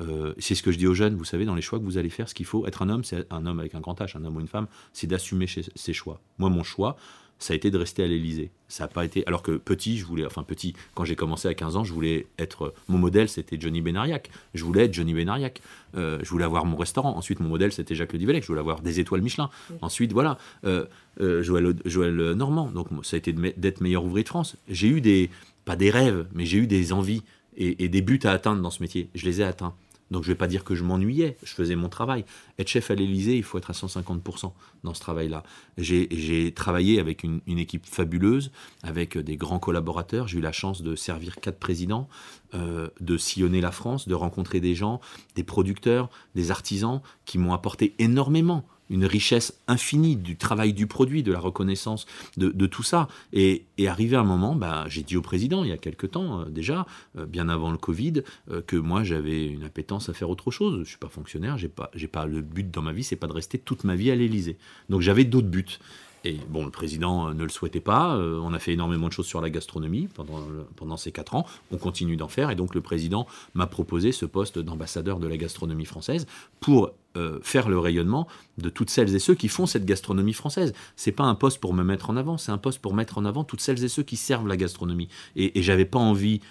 [0.01, 1.97] Euh, c'est ce que je dis aux jeunes, vous savez, dans les choix que vous
[1.97, 4.17] allez faire, ce qu'il faut, être un homme, c'est un homme avec un grand H,
[4.17, 6.19] un homme ou une femme, c'est d'assumer ses choix.
[6.39, 6.97] Moi, mon choix,
[7.43, 8.51] ça a été de rester à l'Élysée.
[8.69, 9.25] Ça a pas été.
[9.27, 10.25] Alors que petit, je voulais.
[10.25, 12.73] Enfin, petit, quand j'ai commencé à 15 ans, je voulais être.
[12.87, 14.29] Mon modèle, c'était Johnny Benariac.
[14.53, 15.61] Je voulais être Johnny Benariac.
[15.95, 17.17] Euh, je voulais avoir mon restaurant.
[17.17, 18.43] Ensuite, mon modèle, c'était Jacques Le Divellec.
[18.43, 19.49] Je voulais avoir des étoiles Michelin.
[19.81, 20.37] Ensuite, voilà.
[20.63, 20.85] Euh,
[21.19, 22.71] Joël, Joël Normand.
[22.71, 24.55] Donc, ça a été d'être meilleur ouvrier de France.
[24.69, 25.29] J'ai eu des.
[25.65, 27.23] Pas des rêves, mais j'ai eu des envies
[27.55, 29.09] et, et des buts à atteindre dans ce métier.
[29.15, 29.73] Je les ai atteints.
[30.13, 32.23] Donc je ne vais pas dire que je m'ennuyais, je faisais mon travail.
[32.59, 35.43] Être chef à l'Élysée, il faut être à 150% dans ce travail-là.
[35.77, 38.51] J'ai travaillé avec une, équipe fabuleuse,
[38.83, 40.27] avec des grands collaborateurs.
[40.27, 42.07] J'ai eu la chance de servir quatre présidents,
[42.53, 45.01] euh, de sillonner la France, de rencontrer des gens,
[45.35, 51.23] des producteurs, des artisans qui m'ont apporté énormément une richesse infinie du travail du produit,
[51.23, 52.05] de la reconnaissance
[52.37, 53.07] de, tout ça.
[53.31, 56.45] Et, arrivé un moment, bah, j'ai dit au président, il y a quelque temps euh,
[56.45, 56.85] déjà,
[57.17, 60.75] euh, bien avant le Covid, euh, que moi j'avais une appétence à faire autre chose.
[60.75, 63.27] Je ne suis pas fonctionnaire, j'ai pas, pas le but dans ma vie, c'est pas
[63.27, 64.57] de rester toute ma vie à l'Élysée.
[64.89, 65.79] Donc j'avais d'autres buts.
[66.23, 68.15] Et bon, le président euh, ne le souhaitait pas.
[68.15, 70.39] Euh, on a fait énormément de choses sur la gastronomie pendant,
[70.75, 71.45] pendant ces quatre ans.
[71.71, 72.49] On continue d'en faire.
[72.49, 76.25] Et donc, le président m'a proposé ce poste d'ambassadeur de la gastronomie française
[76.59, 80.73] pour euh, faire le rayonnement de toutes celles et ceux qui font cette gastronomie française.
[80.95, 83.25] C'est pas un poste pour me mettre en avant, c'est un poste pour mettre en
[83.25, 85.09] avant toutes celles et ceux qui servent la gastronomie.
[85.35, 86.41] Et, et j'avais pas envie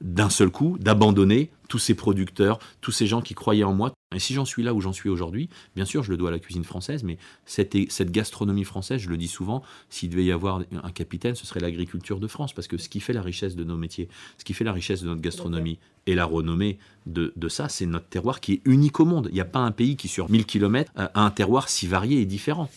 [0.00, 4.18] d'un seul coup d'abandonner tous ces producteurs, tous ces gens qui croyaient en moi, Et
[4.18, 6.40] si j'en suis là où j'en suis aujourd'hui, bien sûr, je le dois à la
[6.40, 7.76] cuisine française, mais cette,
[8.10, 12.18] gastronomie française, je le dis souvent, s'il devait y avoir un capitaine, ce serait l'agriculture
[12.18, 14.64] de France, parce que ce qui fait la richesse de nos métiers, ce qui fait
[14.64, 18.54] la richesse de notre gastronomie et la renommée de, de ça, c'est notre terroir qui
[18.54, 19.28] est unique au monde.
[19.30, 22.20] Il n'y a pas un pays qui, sur 1000 km, a un terroir si varié
[22.20, 22.68] et différent.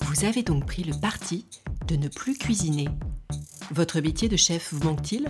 [0.00, 1.46] Vous avez donc pris le parti
[1.86, 2.88] de ne plus cuisiner.
[3.72, 5.28] Votre métier de chef vous manque-t-il?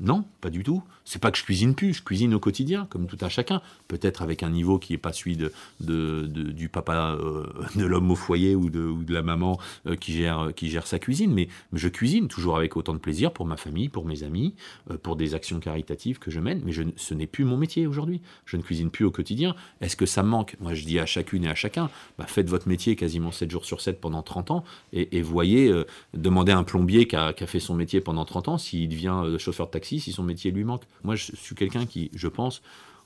[0.00, 0.82] Non, pas du tout.
[1.06, 3.60] C'est pas que je cuisine plus, je cuisine au quotidien, comme tout un chacun.
[3.88, 7.44] Peut-être avec un niveau qui n'est pas celui de, du papa, euh,
[7.76, 11.30] de l'homme au foyer ou de, la maman euh, qui, gère, qui gère sa cuisine.
[11.32, 14.54] Mais, je cuisine toujours avec autant de plaisir pour ma famille, pour mes amis,
[14.90, 16.62] euh, pour des actions caritatives que je mène.
[16.64, 18.22] Mais ce n'est plus mon métier aujourd'hui.
[18.46, 19.54] Je ne cuisine plus au quotidien.
[19.82, 20.56] Est-ce que ça me manque?
[20.60, 23.66] Moi, je dis à chacune et à chacun, bah, faites votre métier quasiment 7 jours
[23.66, 24.64] sur 7 pendant 30 ans
[24.94, 25.70] et, voyez,
[26.14, 28.88] demandez à un plombier qui a, qui a, fait son métier pendant 30 ans s'il
[28.88, 30.84] devient chauffeur de taxi si son métier lui manque.
[31.02, 32.62] Moi, je suis quelqu'un qui, je pense,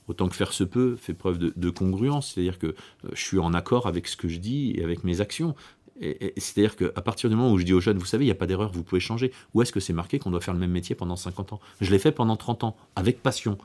[0.07, 2.33] autant que faire se peut, fait preuve de, congruence.
[2.33, 2.73] C'est-à-dire que euh,
[3.13, 5.55] je suis en accord avec ce que je dis et avec mes actions.
[6.01, 8.31] Et, C'est-à-dire qu'à partir du moment où je dis aux jeunes, vous savez, il n'y
[8.31, 9.31] a pas d'erreur, vous pouvez changer.
[9.53, 11.59] Où est-ce que c'est marqué qu'on doit faire le même métier pendant 50 ans?
[11.81, 13.57] Je l'ai fait pendant 30 ans, avec passion.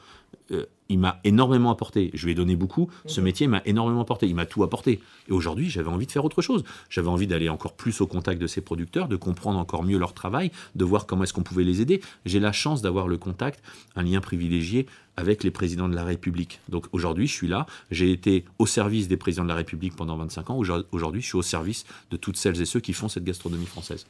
[0.50, 2.10] Euh, il m'a énormément apporté.
[2.12, 2.90] Je lui ai donné beaucoup.
[3.06, 3.24] Ce mhm.
[3.24, 4.26] métier m'a énormément apporté.
[4.26, 5.00] Il m'a tout apporté.
[5.28, 6.62] Et aujourd'hui, j'avais envie de faire autre chose.
[6.90, 10.12] J'avais envie d'aller encore plus au contact de ces producteurs, de comprendre encore mieux leur
[10.12, 12.02] travail, de voir comment est-ce qu'on pouvait les aider.
[12.26, 13.62] J'ai la chance d'avoir le contact,
[13.96, 16.60] un lien privilégié avec les présidents de la République.
[16.68, 17.66] Donc aujourd'hui, je suis là.
[17.90, 20.60] J'ai été au service des présidents de la République pendant 25 ans.
[20.92, 24.06] Aujourd'hui, je suis au service de toutes celles et ceux qui font cette gastronomie française.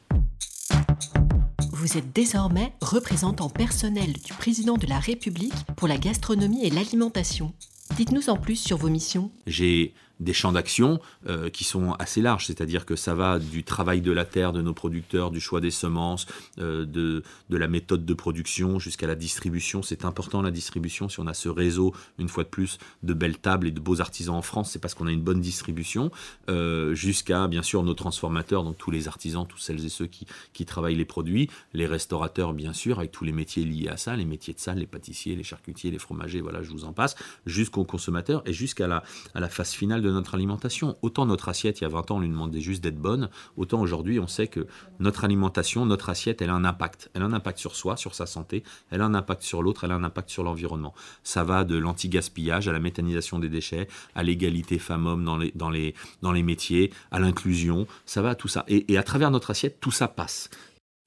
[1.85, 7.53] Vous êtes désormais représentant personnel du président de la République pour la gastronomie et l'alimentation.
[7.95, 9.29] Dites-nous en plus sur vos missions.
[9.45, 14.01] J'ai des champs d'action euh, qui sont assez larges, c'est-à-dire que ça va du travail
[14.01, 16.25] de la terre de nos producteurs, du choix des semences,
[16.59, 19.81] euh, de, de la méthode de production jusqu'à la distribution.
[19.81, 21.09] C'est important la distribution.
[21.09, 24.01] Si on a ce réseau, une fois de plus, de belles tables et de beaux
[24.01, 26.11] artisans en France, c'est parce qu'on a une bonne distribution,
[26.49, 30.25] euh, jusqu'à bien sûr nos transformateurs, donc tous les artisans, tous celles et ceux qui,
[30.53, 34.15] qui travaillent les produits, les restaurateurs bien sûr, avec tous les métiers liés à ça,
[34.15, 37.15] les métiers de salle, les pâtissiers, les charcutiers, les fromagers, voilà, je vous en passe,
[37.45, 40.97] jusqu'aux consommateurs et jusqu'à la, à la phase finale de notre alimentation.
[41.01, 43.81] Autant notre assiette, il y a 20 ans, on lui demandait juste d'être bonne, autant
[43.81, 44.67] aujourd'hui, on sait que
[44.99, 47.09] notre alimentation, notre assiette, elle a un impact.
[47.13, 49.83] Elle a un impact sur soi, sur sa santé, elle a un impact sur l'autre,
[49.83, 50.93] elle a un impact sur l'environnement.
[51.23, 55.69] Ça va de l'anti-gaspillage à la méthanisation des déchets, à l'égalité femmes-hommes dans les, dans,
[55.69, 58.63] les, dans les métiers, à l'inclusion, ça va à tout ça.
[58.67, 60.49] Et, et à travers notre assiette, tout ça passe.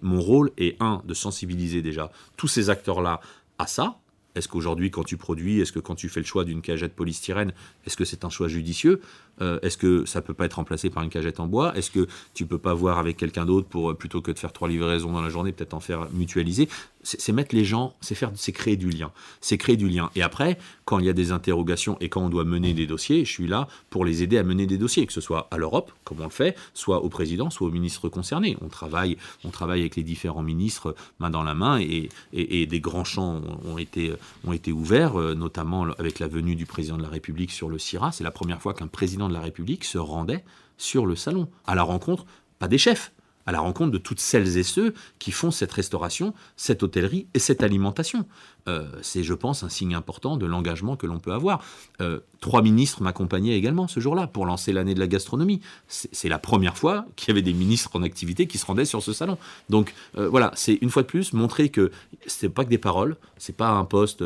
[0.02, 3.20] Mon rôle est, un, de sensibiliser déjà tous ces acteurs-là
[3.58, 3.98] à ça,
[4.38, 7.52] est-ce qu'aujourd'hui, quand tu produis, est-ce que quand tu fais le choix d'une cagette polystyrène,
[7.84, 9.00] est-ce que c'est un choix judicieux?
[9.42, 11.76] Euh, Est-ce que ça peut pas être remplacé par une cagette en bois?
[11.76, 14.52] Est-ce que tu peux pas voir avec quelqu'un d'autre pour euh, plutôt que de faire
[14.52, 16.68] trois livraisons dans la journée, peut-être en faire mutualiser?
[17.04, 20.10] C'est mettre les gens, c'est faire, c'est créer du lien, c'est créer du lien.
[20.14, 23.24] Et après, quand il y a des interrogations et quand on doit mener des dossiers,
[23.24, 25.92] je suis là pour les aider à mener des dossiers, que ce soit à l'Europe,
[26.04, 28.56] comme on le fait, soit au président, soit au ministre concerné.
[28.60, 32.80] On travaille, on travaille avec les différents ministres main dans la main et, et, des
[32.80, 34.12] grands champs ont été,
[34.46, 37.78] ont été ouverts, euh, notamment avec la venue du président de la République sur le
[37.78, 38.12] CIRA.
[38.12, 40.44] C'est la première fois qu'un président de la République se rendait
[40.76, 42.24] sur le salon, à la rencontre,
[42.58, 43.12] pas des chefs,
[43.46, 47.38] à la rencontre de toutes celles et ceux qui font cette restauration, cette hôtellerie et
[47.38, 48.26] cette alimentation.
[48.68, 51.62] Euh, c'est, je pense, un signe important de l'engagement que l'on peut avoir.
[52.00, 55.60] Euh, trois ministres m'accompagnaient également ce jour-là pour lancer l'année de la gastronomie.
[55.88, 59.02] C'est, la première fois qu'il y avait des ministres en activité qui se rendaient sur
[59.02, 59.38] ce salon.
[59.70, 61.90] Donc euh, voilà, c'est une fois de plus montrer que
[62.26, 64.22] c'est pas que des paroles, c'est pas un poste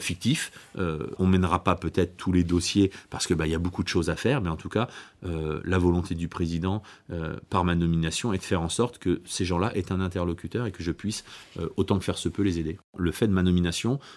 [0.00, 0.52] fictif.
[0.76, 3.88] on mènera pas peut-être tous les dossiers parce que bah, il y a beaucoup de
[3.88, 4.88] choses à faire, mais en tout cas,
[5.22, 6.82] la volonté du président
[7.50, 10.82] par ma nomination de faire en sorte que ces gens-là aient un interlocuteur et que
[10.82, 11.24] je puisse,
[11.76, 12.78] autant que faire se peut, les aider.
[12.96, 13.57] Le fait de ma nomination,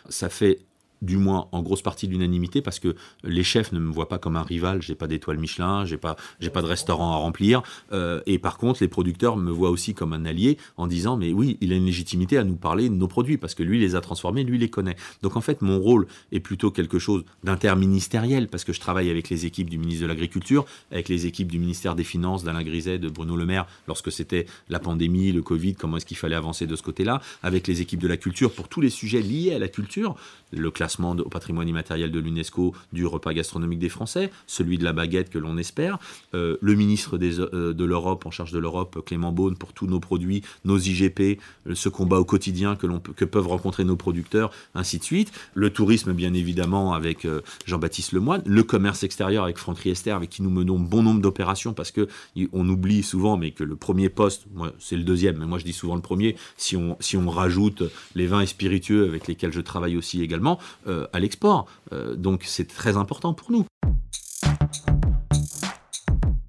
[0.09, 0.59] ça fait
[1.01, 4.35] du moins en grosse partie l'unanimité parce que les chefs ne me voient pas comme
[4.35, 8.21] un rival, j'ai pas d'étoile Michelin, j'ai pas j'ai pas de restaurant à remplir euh,
[8.25, 11.57] et par contre les producteurs me voient aussi comme un allié en disant mais oui,
[11.61, 14.01] il a une légitimité à nous parler de nos produits parce que lui les a
[14.01, 14.95] transformés, lui les connaît.
[15.21, 19.29] Donc en fait mon rôle est plutôt quelque chose d'interministériel parce que je travaille avec
[19.29, 22.99] les équipes du ministre de l'Agriculture, avec les équipes du ministère des Finances d'Alain Griset,
[22.99, 26.67] de Bruno Le Maire lorsque c'était la pandémie, le Covid, comment est-ce qu'il fallait avancer
[26.67, 29.59] de ce côté-là, avec les équipes de la culture pour tous les sujets liés à
[29.59, 30.15] la culture,
[30.51, 34.93] le classement au patrimoine immatériel de l'UNESCO du repas gastronomique des Français, celui de la
[34.93, 35.99] baguette que l'on espère,
[36.33, 39.99] euh, le ministre euh, de l'Europe en charge de l'Europe, Clément Beaune, pour tous nos
[39.99, 44.97] produits, nos IGP, euh, ce combat au quotidien que, que peuvent rencontrer nos producteurs, ainsi
[44.99, 47.27] de suite, le tourisme bien évidemment avec
[47.65, 51.73] Jean-Baptiste Lemoine, le commerce extérieur avec Franck Riester, avec qui nous menons bon nombre d'opérations
[51.73, 52.07] parce que
[52.53, 55.65] on oublie souvent, mais que le premier poste, moi c'est le deuxième, mais moi je
[55.65, 57.83] dis souvent le premier, si on, si on rajoute
[58.15, 61.67] les vins et spiritueux avec lesquels je travaille aussi également, à l'export.
[62.15, 63.65] donc c'est très important pour nous.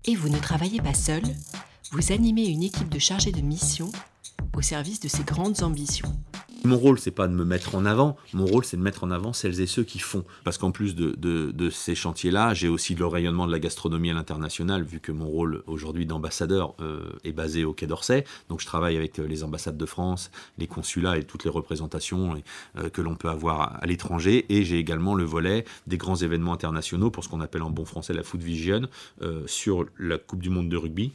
[0.05, 1.23] Et vous ne travaillez pas seul,
[1.92, 3.90] vous animez une équipe de chargés de mission
[4.57, 6.12] au service de ces grandes ambitions.
[6.64, 8.16] Mon rôle, c'est pas de me mettre en avant.
[8.35, 10.25] Mon rôle, c'est de mettre en avant celles et ceux qui font.
[10.44, 14.85] Parce qu'en plus de, ces chantiers-là, j'ai aussi le rayonnement de la gastronomie à l'international,
[14.85, 18.25] vu que mon rôle aujourd'hui d'ambassadeur euh, est basé au Quai d'Orsay.
[18.48, 22.37] Donc, je travaille avec euh, les ambassades de France, les consulats et toutes les représentations
[22.79, 24.46] euh, que l'on peut avoir à l'étranger.
[24.48, 27.85] Et j'ai également le volet des grands événements internationaux pour ce qu'on appelle en bon
[27.85, 28.83] français la Food Vision
[29.46, 31.12] sur la Coupe du Monde de rugby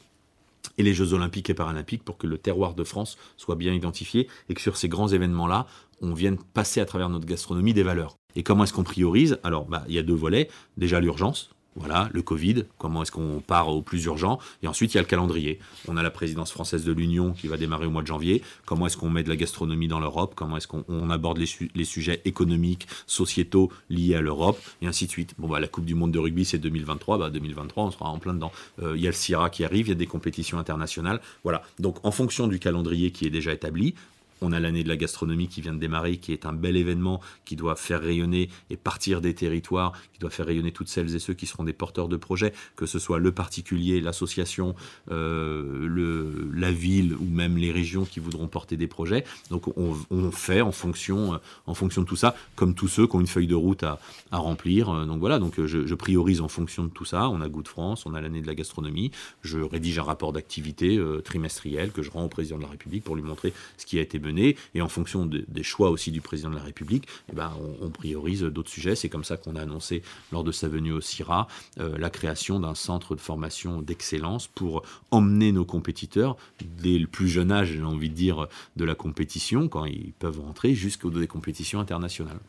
[0.77, 4.27] et les Jeux olympiques et paralympiques pour que le terroir de France soit bien identifié
[4.49, 5.67] et que sur ces grands événements-là,
[6.01, 8.17] on vienne passer à travers notre gastronomie des valeurs.
[8.35, 9.39] Et comment est-ce qu'on priorise?
[9.43, 10.49] Alors, bah, il y a deux volets.
[10.77, 14.97] Déjà l'urgence, voilà, le Covid, comment est-ce qu'on part au plus urgent Et ensuite, il
[14.97, 15.59] y a le calendrier.
[15.87, 18.41] On a la présidence française de l'Union qui va démarrer au mois de janvier.
[18.65, 20.33] Comment est-ce qu'on met de la gastronomie dans l'Europe?
[20.35, 24.59] Comment est-ce qu'on aborde les, sujets économiques, sociétaux liés à l'Europe?
[24.81, 25.35] Et ainsi de suite.
[25.37, 27.19] Bon, bah, la Coupe du Monde de rugby, c'est 2023.
[27.19, 28.51] Bah, 2023, on sera en plein dedans.
[28.81, 31.21] Euh, il y a le CIRA qui arrive, il y a des compétitions internationales.
[31.43, 31.61] Voilà.
[31.79, 33.93] Donc, en fonction du calendrier qui est déjà établi,
[34.41, 37.21] on a l'année de la gastronomie qui vient de démarrer, qui est un bel événement
[37.45, 41.19] qui doit faire rayonner et partir des territoires, qui doit faire rayonner toutes celles et
[41.19, 44.75] ceux qui seront des porteurs de projets, que ce soit le particulier, l'association,
[45.11, 49.23] euh, la ville ou même les régions qui voudront porter des projets.
[49.49, 49.95] Donc on,
[50.31, 53.27] fait en fonction, euh, en fonction de tout ça, comme tous ceux qui ont une
[53.27, 53.99] feuille de route à,
[54.31, 54.89] remplir.
[54.89, 57.27] Euh, donc voilà, donc je, priorise en fonction de tout ça.
[57.29, 59.11] On a Goût de France, on a l'année de la gastronomie.
[59.41, 63.15] Je rédige un rapport d'activité trimestriel que je rends au président de la République pour
[63.15, 66.55] lui montrer ce qui a été et en fonction des choix aussi du président de
[66.55, 68.95] la République, eh ben, on, priorise d'autres sujets.
[68.95, 71.47] C'est comme ça qu'on a annoncé lors de sa venue au CIRA
[71.79, 76.37] euh, la création d'un centre de formation d'excellence pour emmener nos compétiteurs
[76.81, 80.39] dès le plus jeune âge, j'ai envie de dire, de la compétition, quand ils peuvent
[80.39, 82.39] rentrer, jusqu'aux des compétitions internationales.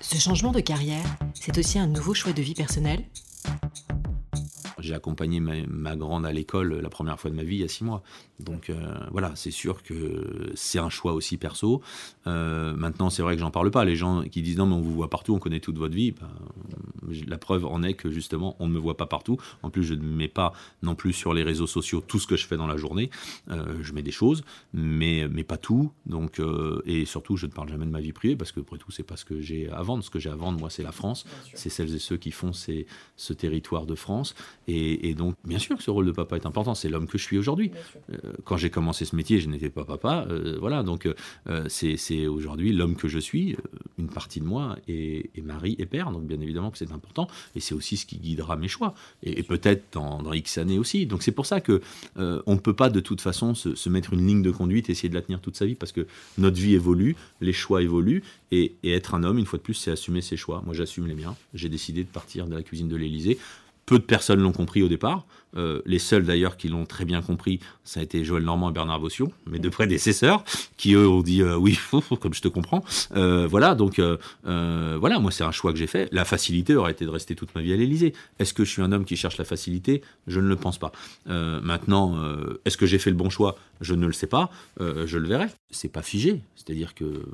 [0.00, 1.04] Ce changement de carrière,
[1.34, 3.04] c'est aussi un nouveau choix de vie personnelle
[4.88, 7.68] j'ai accompagné ma, grande à l'école la première fois de ma vie il y a
[7.68, 8.02] six mois.
[8.40, 8.76] Donc euh,
[9.10, 11.82] voilà, c'est sûr que c'est un choix aussi perso.
[12.26, 13.84] Euh, maintenant, c'est vrai que j'en parle pas.
[13.84, 16.12] Les gens qui disent non, mais on vous voit partout, on connaît toute votre vie.
[16.12, 16.28] Ben,
[17.26, 19.38] la preuve en est que justement, on ne me voit pas partout.
[19.62, 22.36] En plus, je ne mets pas non plus sur les réseaux sociaux tout ce que
[22.36, 23.10] je fais dans la journée.
[23.50, 25.90] Euh, je mets des choses, mais, mais pas tout.
[26.06, 26.40] Donc,
[26.86, 29.02] et surtout, je ne parle jamais de ma vie privée parce que après tout, c'est
[29.02, 30.04] pas ce que j'ai à vendre.
[30.04, 31.24] Ce que j'ai à vendre, moi, c'est la France.
[31.54, 34.34] C'est celles et ceux qui font ces, ce territoire de France.
[34.66, 34.77] Et,
[35.16, 36.74] donc, bien sûr que ce rôle de papa est important.
[36.74, 37.70] C'est l'homme que je suis aujourd'hui.
[38.12, 40.26] Euh, quand j'ai commencé ce métier, je n'étais pas papa.
[40.30, 43.56] Euh, voilà, donc euh, c'est aujourd'hui l'homme que je suis.
[43.98, 46.10] Une partie de moi est, mari et père.
[46.10, 47.28] Donc, bien évidemment que c'est important.
[47.54, 48.94] Et c'est aussi ce qui guidera mes choix.
[49.22, 51.06] Et, peut-être dans, X années aussi.
[51.06, 51.80] Donc, c'est pour ça que
[52.16, 55.08] on ne peut pas de toute façon se, mettre une ligne de conduite et essayer
[55.08, 58.22] de la tenir toute sa vie parce que notre vie évolue, les choix évoluent.
[58.50, 60.62] Et, et être un homme, une fois de plus, c'est assumer ses choix.
[60.64, 61.36] Moi, j'assume les miens.
[61.54, 63.38] J'ai décidé de partir de la cuisine de l'Élysée
[63.88, 65.24] peu de personnes l'ont compris au départ.
[65.56, 68.72] Euh, les seuls d'ailleurs qui l'ont très bien compris, ça a été Joël Normand et
[68.74, 70.44] Bernard Bossiot, mes deux prédécesseurs,
[70.76, 71.78] qui eux ont dit euh, oui,
[72.20, 72.84] comme je te comprends.
[73.16, 76.10] Euh, voilà, donc voilà, moi c'est un choix que j'ai fait.
[76.12, 78.12] La facilité aurait été de rester toute ma vie à l'Élysée.
[78.38, 80.02] Est-ce que je suis un homme qui cherche la facilité?
[80.26, 80.92] Je ne le pense pas.
[81.26, 82.14] maintenant,
[82.66, 83.56] est-ce que j'ai fait le bon choix?
[83.80, 84.50] Je ne le sais pas.
[84.78, 85.46] je le verrai.
[85.70, 87.24] C'est pas figé, c'est-à-dire que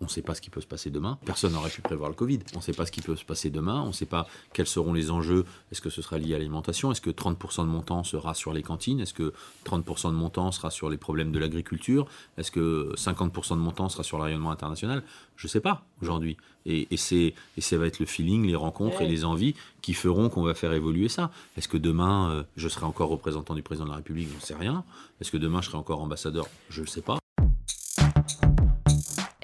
[0.00, 1.18] on ne sait pas ce qui peut se passer demain.
[1.24, 2.40] Personne n'aurait pu prévoir le Covid.
[2.54, 3.82] On ne sait pas ce qui peut se passer demain.
[3.82, 5.44] On ne sait pas quels seront les enjeux.
[5.72, 6.90] Est-ce que ce sera lié à l'alimentation?
[6.92, 9.00] Est-ce que 30% de mon temps sera sur les cantines?
[9.00, 9.32] Est-ce que
[9.64, 12.06] 30% de mon temps sera sur les problèmes de l'agriculture?
[12.38, 15.02] Est-ce que 50% de mon temps sera sur le rayonnement international?
[15.36, 16.36] Je ne sais pas aujourd'hui.
[16.66, 20.28] Et, et, et ça va être le feeling, les rencontres et les envies qui feront
[20.28, 21.30] qu'on va faire évoluer ça.
[21.56, 24.28] Est-ce que demain, euh, je serai encore représentant du président de la République?
[24.30, 24.84] Je ne sais rien.
[25.20, 26.48] Est-ce que demain, je serai encore ambassadeur?
[26.68, 27.18] Je ne sais pas.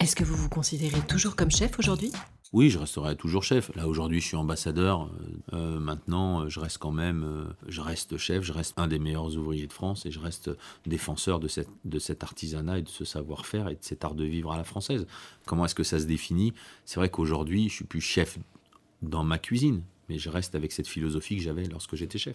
[0.03, 2.11] Est-ce que vous vous considérez toujours comme chef aujourd'hui?
[2.53, 3.71] Oui, je resterai toujours chef.
[3.77, 5.05] Là, aujourd'hui, je suis ambassadeur.
[5.05, 5.09] Euh,
[5.53, 9.37] euh, maintenant, je reste quand même, euh, je reste chef, je reste un des meilleurs
[9.37, 10.51] ouvriers de France et je reste
[10.87, 14.25] défenseur de, cette, de cet artisanat et de ce savoir-faire et de cet art de
[14.25, 15.07] vivre à la française.
[15.47, 16.53] Comment est-ce que ça se définit?
[16.85, 18.41] C'est vrai qu'aujourd'hui, je suis plus chef
[19.03, 22.35] dans ma cuisine, mais je reste avec cette philosophie que j'avais lorsque j'étais chef.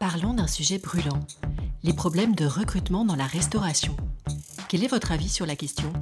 [0.00, 1.20] Parlons d'un sujet brûlant,
[1.84, 3.96] les problèmes de recrutement dans la restauration.
[4.72, 5.92] Quel est votre avis sur la question?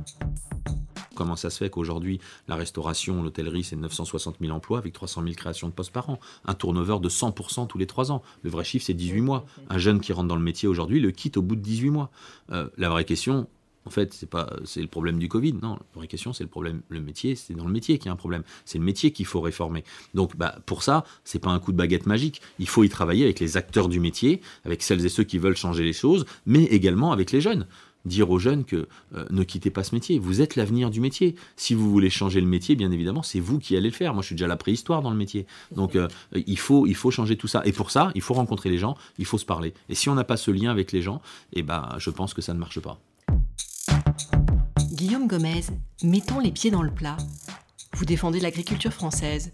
[1.16, 5.34] Comment ça se fait qu'aujourd'hui, la restauration, l'hôtellerie, c'est 960 000 emplois avec 300 000
[5.34, 6.20] créations de postes par an?
[6.44, 8.22] Un turnover de 100% tous les 3 ans.
[8.44, 9.44] Le vrai chiffre, c'est 18 mois.
[9.70, 12.12] Un jeune qui rentre dans le métier aujourd'hui le quitte au bout de 18 mois.
[12.52, 13.48] Euh, la vraie question,
[13.86, 15.54] en fait, c'est pas c'est le problème du Covid.
[15.54, 16.82] Non, la vraie question, c'est le problème.
[16.90, 18.44] Le métier, c'est dans le métier qu'il y a un problème.
[18.64, 19.82] C'est le métier qu'il faut réformer.
[20.14, 22.40] Donc, bah, pour ça, c'est pas un coup de baguette magique.
[22.60, 25.56] Il faut y travailler avec les acteurs du métier, avec celles et ceux qui veulent
[25.56, 27.66] changer les choses, mais également avec les jeunes.
[28.04, 30.18] Dire aux jeunes que euh, ne quittez pas ce métier.
[30.18, 31.34] Vous êtes l'avenir du métier.
[31.56, 34.14] Si vous voulez changer le métier, bien évidemment, c'est vous qui allez le faire.
[34.14, 35.46] Moi, je suis déjà la préhistoire dans le métier.
[35.72, 37.62] Donc, euh, il, faut, il faut changer tout ça.
[37.64, 39.74] Et pour ça, il faut rencontrer les gens, il faut se parler.
[39.88, 41.20] Et si on n'a pas ce lien avec les gens,
[41.52, 43.00] eh ben, je pense que ça ne marche pas.
[44.92, 45.62] Guillaume Gomez,
[46.02, 47.16] mettons les pieds dans le plat.
[47.94, 49.52] Vous défendez l'agriculture française.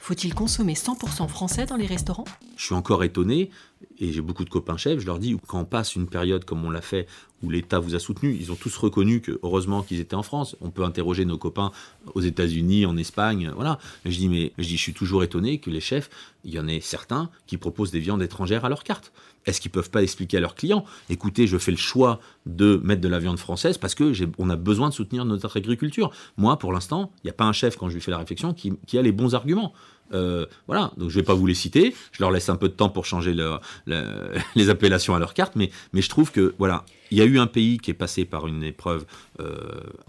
[0.00, 2.24] Faut-il consommer 100% français dans les restaurants?
[2.56, 3.50] Je suis encore étonné,
[3.98, 6.64] et j'ai beaucoup de copains chefs, je leur dis, quand on passe une période comme
[6.64, 7.06] on l'a fait,
[7.42, 10.56] où l'État vous a soutenu, ils ont tous reconnu que, heureusement qu'ils étaient en France.
[10.60, 11.70] On peut interroger nos copains
[12.14, 13.78] aux États-Unis, en Espagne, voilà.
[14.04, 16.10] je dis, mais je, suis toujours étonné que les chefs,
[16.44, 19.12] il y en ait certains qui proposent des viandes étrangères à leur carte.
[19.46, 23.00] Est-ce qu'ils peuvent pas expliquer à leurs clients, écoutez, je fais le choix de mettre
[23.00, 26.10] de la viande française parce que on a besoin de soutenir notre agriculture.
[26.36, 28.52] Moi, pour l'instant, il n'y a pas un chef quand je lui fais la réflexion
[28.52, 29.72] qui a les bons arguments.
[30.12, 32.74] Euh, voilà, donc je vais pas vous les citer, je leur laisse un peu de
[32.74, 33.34] temps pour changer
[34.56, 37.38] les appellations à leur carte, mais, mais je trouve que voilà, il y a eu
[37.38, 39.04] un pays qui est passé par une épreuve
[39.40, 39.58] euh,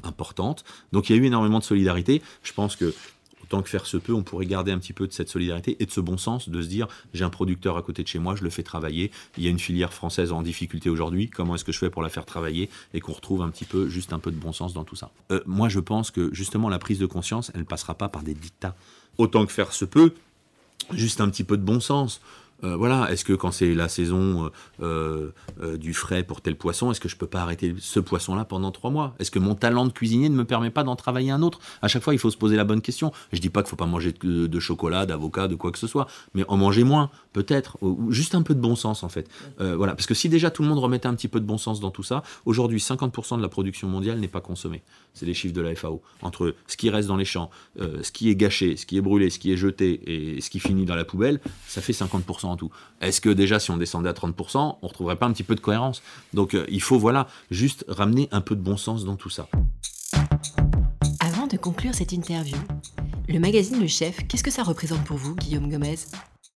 [0.03, 2.21] importante, donc il y a eu énormément de solidarité.
[2.43, 2.93] Je pense que
[3.49, 5.85] autant que faire se peut, on pourrait garder un petit peu de cette solidarité et
[5.85, 8.35] de ce bon sens, de se dire j'ai un producteur à côté de chez moi,
[8.35, 9.11] je le fais travailler.
[9.37, 12.03] Il y a une filière française en difficulté aujourd'hui, comment est-ce que je fais pour
[12.03, 14.73] la faire travailler et qu'on retrouve un petit peu, juste un peu de bon sens
[14.73, 15.11] dans tout ça?
[15.31, 18.21] Euh, moi, je pense que justement la prise de conscience, elle ne passera pas par
[18.21, 18.75] des dictats
[19.17, 20.13] autant que faire se peut,
[20.91, 22.21] juste un petit peu de bon sens.
[22.63, 26.91] Euh, voilà, est-ce que quand c'est la saison euh, euh, du frais pour tel poisson,
[26.91, 29.15] est-ce que je peux pas arrêter ce poisson-là pendant trois mois?
[29.19, 31.59] Est-ce que mon talent de cuisinier ne me permet pas d'en travailler un autre?
[31.81, 33.11] À chaque fois, il faut se poser la bonne question.
[33.31, 36.07] Je dis pas qu'il faut pas manger de, chocolat, d'avocat, de quoi que ce soit,
[36.33, 39.29] mais en manger moins, peut-être, ou, juste un peu de bon sens en fait.
[39.57, 41.79] voilà, parce que si déjà tout le monde remettait un petit peu de bon sens
[41.79, 44.81] dans tout ça, aujourd'hui, 50% de la production mondiale n'est pas consommée.
[45.13, 46.01] C'est les chiffres de la FAO.
[46.21, 49.29] Entre ce qui reste dans les champs, ce qui est gâché, ce qui est brûlé,
[49.29, 52.57] ce qui est jeté et ce qui finit dans la poubelle, ça fait 50% en
[52.57, 52.69] tout.
[53.01, 55.61] Est-ce que déjà, si on descendait à 30%, on retrouverait pas un petit peu de
[55.61, 56.01] cohérence?
[56.33, 59.47] Donc, euh, il faut, voilà, juste ramener un peu de bon sens dans tout ça.
[61.19, 62.57] Avant de conclure cette interview,
[63.27, 65.97] le magazine Le Chef, qu'est-ce que ça représente pour vous, Guillaume Gomez?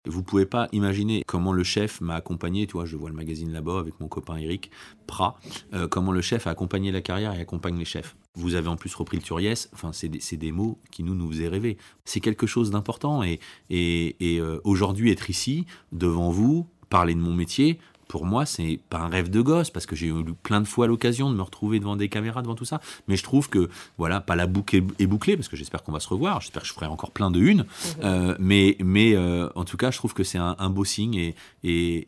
[0.05, 3.53] Vous pouvez pas imaginer comment le chef m'a accompagné, tu vois, je vois le magazine
[3.53, 4.71] là-bas avec mon copain Eric
[5.07, 5.39] Prat,
[5.75, 8.17] euh, comment le chef a accompagné la carrière et accompagne les chefs.
[8.35, 11.49] Vous avez en plus repris le Turiès, enfin, c'est des, mots qui nous, nous faisaient
[11.49, 11.77] rêver.
[12.05, 17.21] C'est quelque chose d'important et, et, et euh, aujourd'hui être ici, devant vous, parler de
[17.21, 17.79] mon métier,
[18.13, 20.87] pour moi, c'est pas un rêve de gosse, parce que j'ai eu plein de fois
[20.87, 22.79] l'occasion de me retrouver devant des caméras, devant tout ça.
[23.09, 25.99] Mais je trouve que, voilà, pas la boucle est bouclée, parce que j'espère qu'on va
[26.01, 26.43] se revoir.
[26.43, 27.61] J'espère que je ferai encore plein de une.
[27.61, 27.67] Mhm.
[28.05, 31.15] Euh, mais mais euh, en tout cas, je trouve que c'est un, beau signe.
[31.15, 31.35] Et,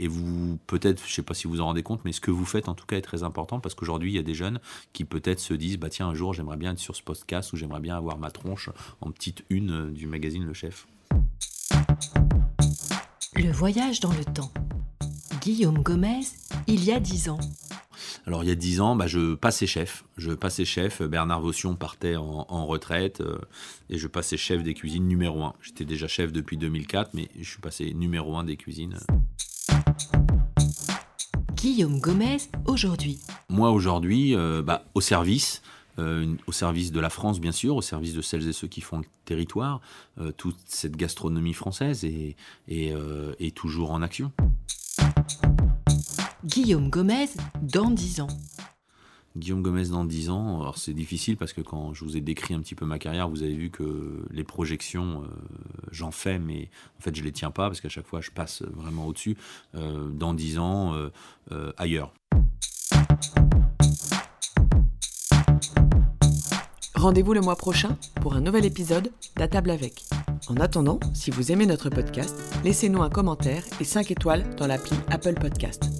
[0.05, 2.45] et, vous, peut-être, je sais pas si vous en rendez compte, mais ce que vous
[2.45, 4.61] faites, en tout cas, est très important, parce qu'aujourd'hui, il y a des jeunes
[4.93, 7.57] qui peut-être se disent, bah tiens, un jour, j'aimerais bien être sur ce podcast, ou
[7.57, 8.69] j'aimerais bien avoir ma tronche
[9.01, 10.87] en petite une euh, du magazine Le Chef.
[13.37, 14.53] Le voyage dans le temps.
[15.44, 16.22] Guillaume Gomez,
[16.66, 17.38] il y a dix ans.
[18.26, 20.02] Alors il y a dix ans, bah, je passais chef.
[20.16, 21.02] Je passais chef.
[21.02, 23.37] Bernard Vaution partait en, retraite euh,
[23.90, 25.52] et je passais chef des cuisines numéro un.
[25.61, 28.96] J'étais déjà chef depuis 2004, mais je suis passé numéro un des cuisines.
[31.57, 33.18] Guillaume Gomez, aujourd'hui.
[33.50, 35.61] Moi aujourd'hui, euh, bah, au service.
[35.98, 38.80] Euh, au service de la France, bien sûr, au service de celles et ceux qui
[38.80, 39.80] font le territoire,
[40.38, 42.35] toute cette gastronomie française est,
[42.66, 44.33] est toujours en action.
[46.44, 47.28] Guillaume Gomez
[47.62, 48.28] dans 10 ans.
[49.35, 52.52] Guillaume Gomez dans 10 ans, alors c'est difficile parce que quand je vous ai décrit
[52.52, 55.26] un petit peu ma carrière, vous avez vu que les projections, euh,
[55.90, 58.62] j'en fais, mais en fait je les tiens pas parce qu'à chaque fois je passe
[58.74, 59.38] vraiment au-dessus.
[59.74, 60.94] Euh, dans 10 ans,
[61.50, 62.12] euh, ailleurs.
[66.94, 70.04] Rendez-vous le mois prochain pour un nouvel épisode d'À table avec.
[70.48, 74.94] En attendant, si vous aimez notre podcast, laissez-nous un commentaire et 5 étoiles dans l'appli
[75.09, 75.93] Apple Podcast.